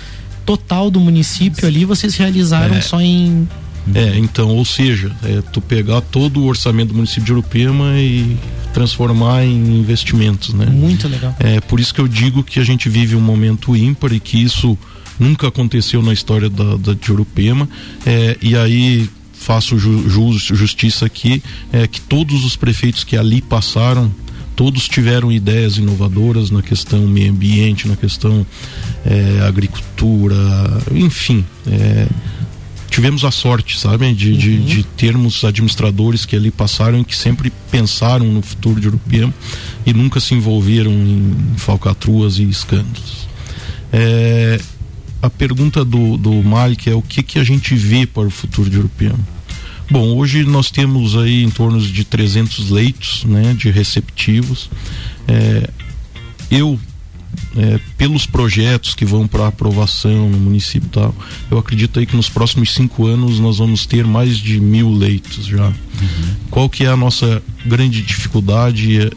[0.48, 3.48] total do município ali, vocês realizaram é, só em
[3.94, 8.38] é, então, ou seja, é, tu pegar todo o orçamento do município de Urupema e
[8.74, 10.66] transformar em investimentos, né?
[10.66, 11.34] Muito legal.
[11.40, 14.42] É por isso que eu digo que a gente vive um momento ímpar e que
[14.44, 14.78] isso
[15.18, 17.68] nunca aconteceu na história da, da de Urupema.
[18.06, 21.42] É, e aí faço ju, ju, justiça aqui,
[21.72, 24.12] é, que todos os prefeitos que ali passaram
[24.58, 28.44] todos tiveram ideias inovadoras na questão meio ambiente, na questão
[29.06, 30.36] é, agricultura,
[30.92, 31.46] enfim.
[31.68, 32.08] É,
[32.90, 34.38] tivemos a sorte, sabe, de, uhum.
[34.38, 39.32] de, de, termos administradores que ali passaram e que sempre pensaram no futuro de Urupião
[39.86, 43.28] e nunca se envolveram em falcatruas e escândalos.
[43.94, 44.60] É,
[45.22, 48.72] a pergunta do, do Malik é o que, que a gente vê para o futuro
[48.72, 49.37] de Urupião?
[49.90, 54.70] Bom, hoje nós temos aí em torno de 300 leitos né, de receptivos.
[55.28, 55.70] É,
[56.52, 56.80] eu
[57.56, 61.16] é, pelos projetos que vão para aprovação no município e tal,
[61.50, 65.46] eu acredito aí que nos próximos cinco anos nós vamos ter mais de mil leitos
[65.46, 65.68] já.
[65.68, 65.74] Uhum.
[66.52, 69.12] Qual que é a nossa grande dificuldade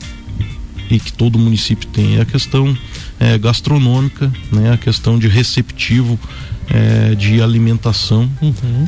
[0.91, 2.17] e, e que todo município tem?
[2.17, 2.77] É a questão
[3.19, 4.73] é, gastronômica, né?
[4.73, 6.19] A questão de receptivo
[6.69, 8.87] é, de alimentação uhum.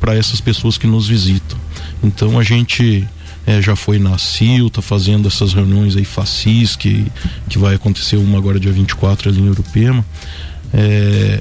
[0.00, 1.58] Para essas pessoas que nos visitam.
[2.02, 3.06] Então a gente
[3.46, 7.06] é, já foi na CIL, tá fazendo essas reuniões aí FACIS, que,
[7.48, 10.04] que vai acontecer uma agora dia 24 ali em Urupema.
[10.72, 11.40] É,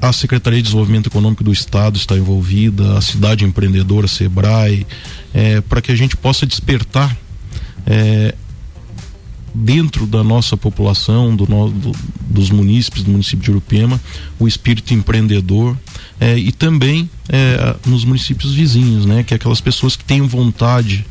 [0.00, 4.86] a Secretaria de Desenvolvimento Econômico do Estado está envolvida, a cidade empreendedora, Sebrae,
[5.34, 7.16] é, para que a gente possa despertar
[7.86, 8.34] é,
[9.52, 14.00] dentro da nossa população, do, do, dos munícipes, do município de Urupema,
[14.38, 15.76] o espírito empreendedor
[16.20, 19.22] é, e também é, nos municípios vizinhos, né?
[19.22, 21.06] Que é aquelas pessoas que têm vontade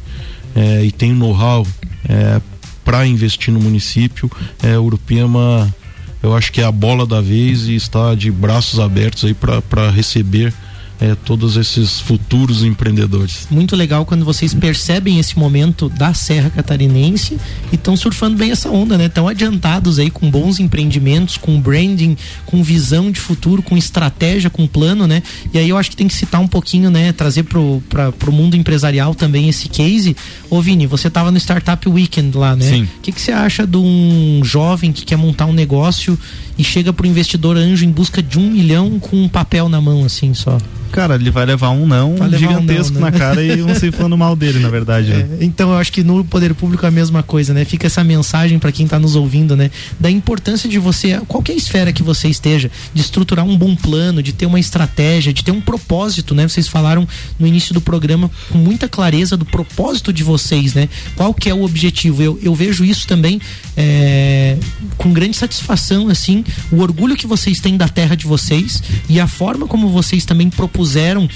[0.55, 1.65] é, e tem know-how
[2.07, 2.41] é,
[2.83, 4.29] para investir no município,
[4.61, 5.73] é, Urupema
[6.21, 9.89] eu acho que é a bola da vez e está de braços abertos aí para
[9.89, 10.53] receber
[10.99, 13.47] é, todos esses futuros empreendedores.
[13.49, 17.37] Muito legal quando vocês percebem esse momento da Serra Catarinense
[17.71, 19.05] e estão surfando bem essa onda, né?
[19.05, 24.67] Estão adiantados aí com bons empreendimentos, com branding, com visão de futuro, com estratégia, com
[24.67, 25.23] plano, né?
[25.53, 27.13] E aí eu acho que tem que citar um pouquinho, né?
[27.13, 30.15] Trazer pro, pra, pro mundo empresarial também esse case.
[30.49, 32.65] Ô Vini, você estava no Startup Weekend lá, né?
[32.65, 32.83] Sim.
[32.83, 36.19] O que, que você acha de um jovem que quer montar um negócio
[36.59, 40.03] e chega pro investidor anjo em busca de um milhão com um papel na mão,
[40.03, 40.57] assim, só?
[40.91, 43.11] Cara, ele vai levar um não levar gigantesco um não, né?
[43.11, 45.09] na cara e vão ser falando mal dele, na verdade.
[45.09, 45.29] Né?
[45.39, 47.63] É, então eu acho que no poder público é a mesma coisa, né?
[47.63, 49.69] Fica essa mensagem para quem está nos ouvindo, né?
[49.99, 54.33] Da importância de você, qualquer esfera que você esteja, de estruturar um bom plano, de
[54.33, 56.47] ter uma estratégia, de ter um propósito, né?
[56.47, 57.07] Vocês falaram
[57.37, 60.89] no início do programa com muita clareza do propósito de vocês, né?
[61.15, 62.21] Qual que é o objetivo?
[62.23, 63.39] Eu, eu vejo isso também
[63.77, 64.57] é,
[64.97, 69.27] com grande satisfação, assim, o orgulho que vocês têm da terra de vocês e a
[69.27, 71.27] forma como vocês também propuseram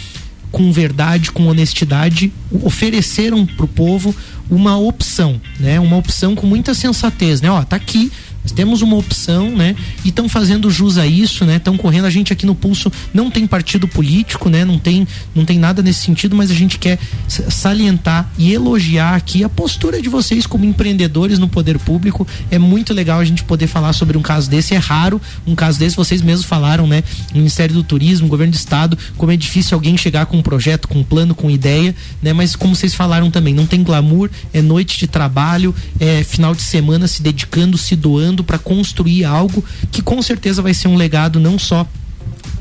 [0.51, 4.15] com verdade, com honestidade, ofereceram para o povo
[4.51, 5.79] uma opção, né?
[5.79, 7.49] Uma opção com muita sensatez, né?
[7.49, 8.11] Ó, tá aqui,
[8.43, 9.75] nós temos uma opção, né?
[10.03, 11.55] E estão fazendo jus a isso, né?
[11.55, 12.05] Estão correndo.
[12.05, 14.65] A gente aqui no Pulso não tem partido político, né?
[14.65, 19.43] Não tem, não tem nada nesse sentido, mas a gente quer salientar e elogiar aqui
[19.43, 22.27] a postura de vocês como empreendedores no poder público.
[22.51, 24.75] É muito legal a gente poder falar sobre um caso desse.
[24.75, 25.95] É raro um caso desse.
[25.95, 27.01] Vocês mesmos falaram, né?
[27.33, 30.99] Ministério do Turismo, Governo do Estado, como é difícil alguém chegar com um projeto, com
[30.99, 32.33] um plano, com ideia, né?
[32.33, 36.61] Mas como vocês falaram também, não tem glamour, é noite de trabalho, é final de
[36.61, 39.61] semana se dedicando, se doando para construir algo
[39.91, 41.85] que com certeza vai ser um legado não só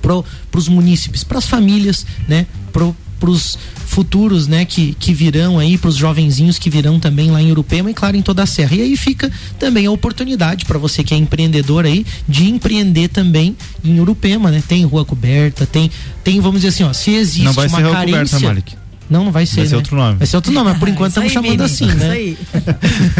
[0.00, 2.46] para os munícipes, para as famílias, né?
[2.72, 3.56] para os
[3.86, 7.90] futuros, né, que, que virão aí, para os jovenzinhos que virão também lá em Urupema
[7.90, 8.74] e claro em toda a serra.
[8.74, 13.54] E aí fica também a oportunidade para você que é empreendedor aí de empreender também
[13.84, 14.62] em Urupema, né?
[14.66, 15.90] Tem rua coberta, tem
[16.24, 18.81] tem vamos dizer assim, ó, se existe Não vai uma ser rua carência, coberta, Malik.
[19.12, 19.56] Não, não vai ser.
[19.56, 19.76] Vai ser né?
[19.76, 20.18] outro nome.
[20.18, 22.10] Vai ser outro nome, mas por enquanto Isso aí, estamos chamando assim, isso né?
[22.10, 22.38] aí.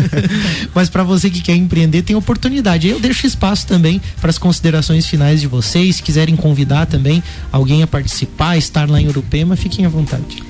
[0.74, 2.88] mas para você que quer empreender, tem oportunidade.
[2.88, 5.96] Eu deixo espaço também para as considerações finais de vocês.
[5.96, 10.42] Se quiserem convidar também alguém a participar, estar lá em Urupema, fiquem à vontade.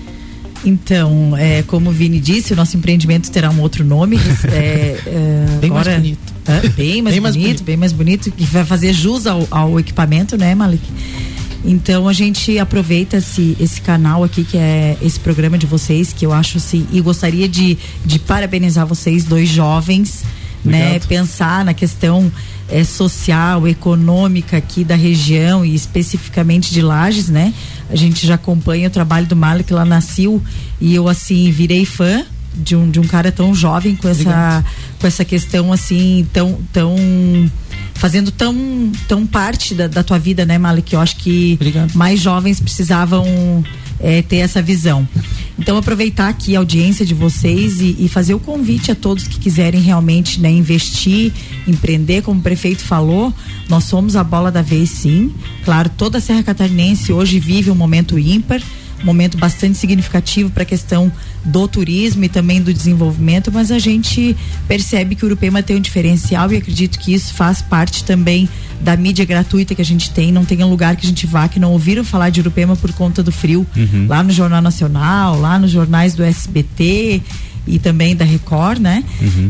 [0.65, 4.17] Então, é, como o Vini disse, o nosso empreendimento terá um outro nome.
[4.47, 6.33] é, é, Bem mais agora- bonito.
[6.49, 6.61] Hã?
[6.77, 7.63] bem mais Bem mais bonito, bonito.
[7.65, 10.83] bem mais bonito, que vai fazer jus ao, ao equipamento, né, Malik?
[11.65, 16.27] Então a gente aproveita esse, esse canal aqui, que é esse programa de vocês, que
[16.27, 20.25] eu acho assim, e gostaria de, de parabenizar vocês, dois jovens,
[20.65, 20.87] né?
[20.87, 21.09] Obrigado.
[21.09, 22.31] Pensar na questão
[22.69, 27.53] eh, social, econômica aqui da região e especificamente de Lages, né?
[27.91, 30.43] A gente já acompanha o trabalho do Malik lá na CIL
[30.81, 34.65] e eu assim virei fã de um, de um cara tão jovem com essa Obrigado.
[35.01, 36.95] com essa questão assim tão tão
[37.95, 40.93] fazendo tão tão parte da, da tua vida né Malik?
[40.93, 41.59] Eu acho que
[41.95, 43.25] mais jovens precisavam
[44.01, 45.07] eh, ter essa visão.
[45.59, 49.39] Então aproveitar aqui a audiência de vocês e, e fazer o convite a todos que
[49.39, 51.33] quiserem realmente né, investir
[51.69, 53.33] empreender como o prefeito falou
[53.69, 55.33] nós somos a bola da vez sim.
[55.65, 58.61] Claro toda a Serra Catarinense hoje vive um momento ímpar
[59.03, 61.13] um momento bastante significativo para a questão
[61.45, 64.37] do turismo e também do desenvolvimento, mas a gente
[64.69, 68.49] percebe que o Urupema tem um diferencial e acredito que isso faz parte também
[68.81, 70.31] da mídia gratuita que a gente tem.
[70.31, 72.93] Não tem um lugar que a gente vá que não ouviram falar de Urupema por
[72.93, 73.67] conta do frio.
[73.77, 74.07] Uhum.
[74.09, 77.23] Lá no Jornal Nacional, lá nos jornais do SBT
[77.67, 79.05] e também da Record, né?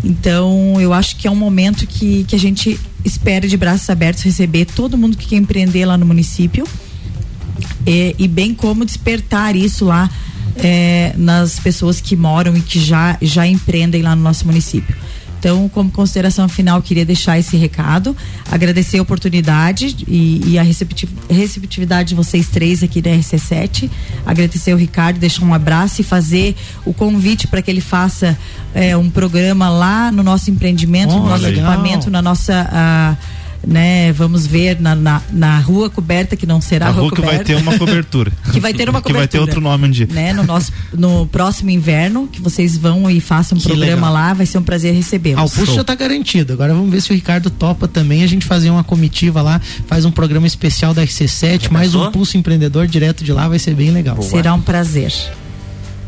[0.05, 4.23] Então, eu acho que é um momento que, que a gente espera de braços abertos
[4.23, 6.67] receber todo mundo que quer empreender lá no município
[7.87, 10.11] e, e bem como despertar isso lá
[10.57, 14.95] é, nas pessoas que moram e que já, já empreendem lá no nosso município.
[15.39, 18.17] Então, como consideração final, queria deixar esse recado,
[18.49, 23.91] agradecer a oportunidade e, e a recepti- receptividade de vocês três aqui da RC7,
[24.25, 28.39] agradecer ao Ricardo, deixar um abraço e fazer o convite para que ele faça
[28.73, 31.73] é, um programa lá no nosso empreendimento, no nosso legal.
[31.73, 32.69] equipamento, na nossa.
[32.71, 33.17] ah,
[33.67, 37.31] né, vamos ver na, na, na rua coberta que não será A rua que vai
[37.39, 37.45] coberta.
[37.45, 38.33] ter uma cobertura.
[38.53, 39.43] Que vai ter uma Que vai ter cobertura.
[39.43, 40.07] outro nome um dia.
[40.11, 44.13] né, no nosso no próximo inverno, que vocês vão e façam um Que programa legal.
[44.13, 45.39] lá, vai ser um prazer recebê-los.
[45.41, 46.53] Ah, o pulso já tá garantido.
[46.53, 48.23] Agora vamos ver se o Ricardo topa também.
[48.23, 52.37] A gente fazer uma comitiva lá, faz um programa especial da RC7, mais um pulso
[52.37, 54.21] empreendedor direto de lá, vai ser bem legal.
[54.23, 55.13] Será um prazer.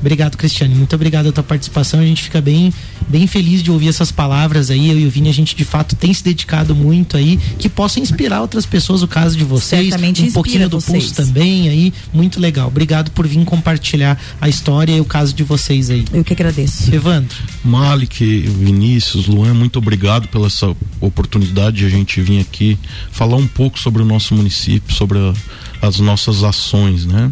[0.00, 0.74] Obrigado, Cristiane.
[0.74, 1.98] Muito obrigado pela tua participação.
[2.00, 2.72] A gente fica bem,
[3.08, 4.90] bem feliz de ouvir essas palavras aí.
[4.90, 7.98] Eu e o Vini, a gente de fato tem se dedicado muito aí, que possa
[8.00, 9.88] inspirar outras pessoas, o caso de vocês.
[9.88, 11.04] Certamente um pouquinho do vocês.
[11.04, 11.92] pulso também aí.
[12.12, 12.68] Muito legal.
[12.68, 16.04] Obrigado por vir compartilhar a história e o caso de vocês aí.
[16.12, 16.94] Eu que agradeço.
[16.94, 17.36] Evandro.
[17.64, 22.78] Malik, Vinícius, Luan, muito obrigado pela essa oportunidade de a gente vir aqui
[23.10, 25.32] falar um pouco sobre o nosso município, sobre a-
[25.80, 27.30] as nossas ações, né?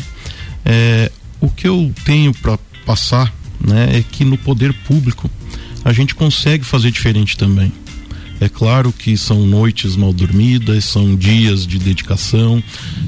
[0.65, 1.11] É,
[1.43, 5.29] o que eu tenho para passar, né, é que no poder público
[5.85, 7.73] a gente consegue fazer diferente também.
[8.41, 12.63] É claro que são noites mal dormidas, são dias de dedicação.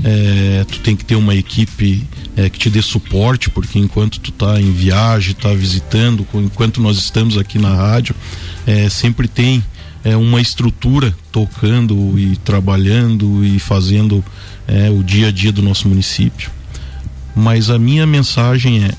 [0.04, 2.04] é, tu tem que ter uma equipe
[2.36, 6.98] é, que te dê suporte, porque enquanto tu tá em viagem, tá visitando, enquanto nós
[6.98, 8.14] estamos aqui na rádio,
[8.66, 9.62] é, sempre tem
[10.04, 14.24] é, uma estrutura tocando e trabalhando e fazendo
[14.68, 16.53] é, o dia a dia do nosso município.
[17.34, 18.92] Mas a minha mensagem é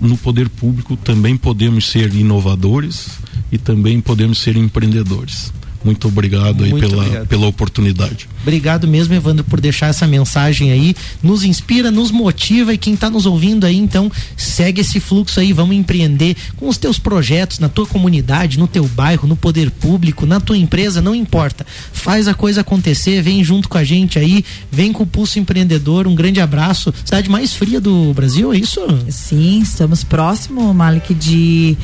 [0.00, 3.08] no poder público também podemos ser inovadores
[3.52, 5.52] e também podemos ser empreendedores.
[5.84, 7.26] Muito obrigado aí Muito pela, obrigado.
[7.26, 8.28] pela oportunidade.
[8.42, 10.94] Obrigado mesmo, Evandro, por deixar essa mensagem aí.
[11.22, 15.52] Nos inspira, nos motiva e quem está nos ouvindo aí, então, segue esse fluxo aí.
[15.52, 20.26] Vamos empreender com os teus projetos, na tua comunidade, no teu bairro, no poder público,
[20.26, 21.66] na tua empresa, não importa.
[21.92, 26.06] Faz a coisa acontecer, vem junto com a gente aí, vem com o Pulso Empreendedor.
[26.06, 26.92] Um grande abraço.
[27.04, 28.80] Cidade mais fria do Brasil, é isso?
[29.08, 31.76] Sim, estamos próximo, Malik, de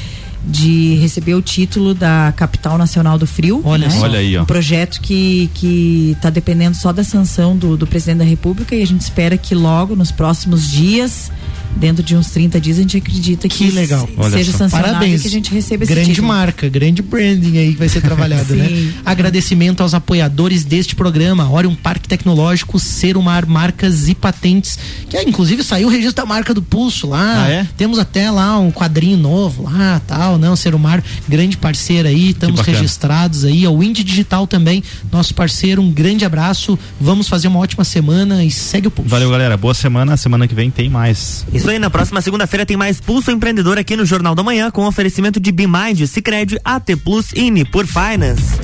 [0.44, 3.60] de receber o título da capital nacional do frio.
[3.64, 3.98] Olha né?
[4.00, 4.42] Olha aí, ó.
[4.42, 8.82] Um projeto que que está dependendo só da sanção do, do presidente da República e
[8.82, 11.30] a gente espera que logo nos próximos dias
[11.76, 14.08] dentro de uns 30 dias a gente acredita que, Que legal.
[14.16, 14.58] Olha seja só.
[14.58, 15.20] sancionado Parabéns.
[15.20, 16.28] e que a gente receba esse grande título.
[16.28, 18.92] marca, grande branding aí que vai ser trabalhado, né?
[19.04, 25.62] Agradecimento aos apoiadores deste programa, Orion Parque Tecnológico, Serumar Marcas e Patentes, que ah, inclusive
[25.62, 27.44] saiu o registro da marca do Pulso lá.
[27.44, 27.66] Ah, é?
[27.76, 33.44] Temos até lá um quadrinho novo lá, tal, não, Serumar, grande parceiro aí, estamos registrados
[33.44, 36.78] aí, ao Indie Digital também, nosso parceiro, um grande abraço.
[37.00, 39.08] Vamos fazer uma ótima semana e segue o Pulso.
[39.10, 39.56] Valeu, galera.
[39.56, 40.16] Boa semana.
[40.16, 41.44] Semana que vem tem mais.
[41.58, 44.86] Isso aí, na próxima segunda-feira tem mais Pulso Empreendedor aqui no Jornal da Manhã com
[44.86, 48.60] oferecimento de Bimind, Cicred, AT Plus e Nipur Finance.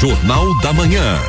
[0.00, 1.20] Jornal da Manhã.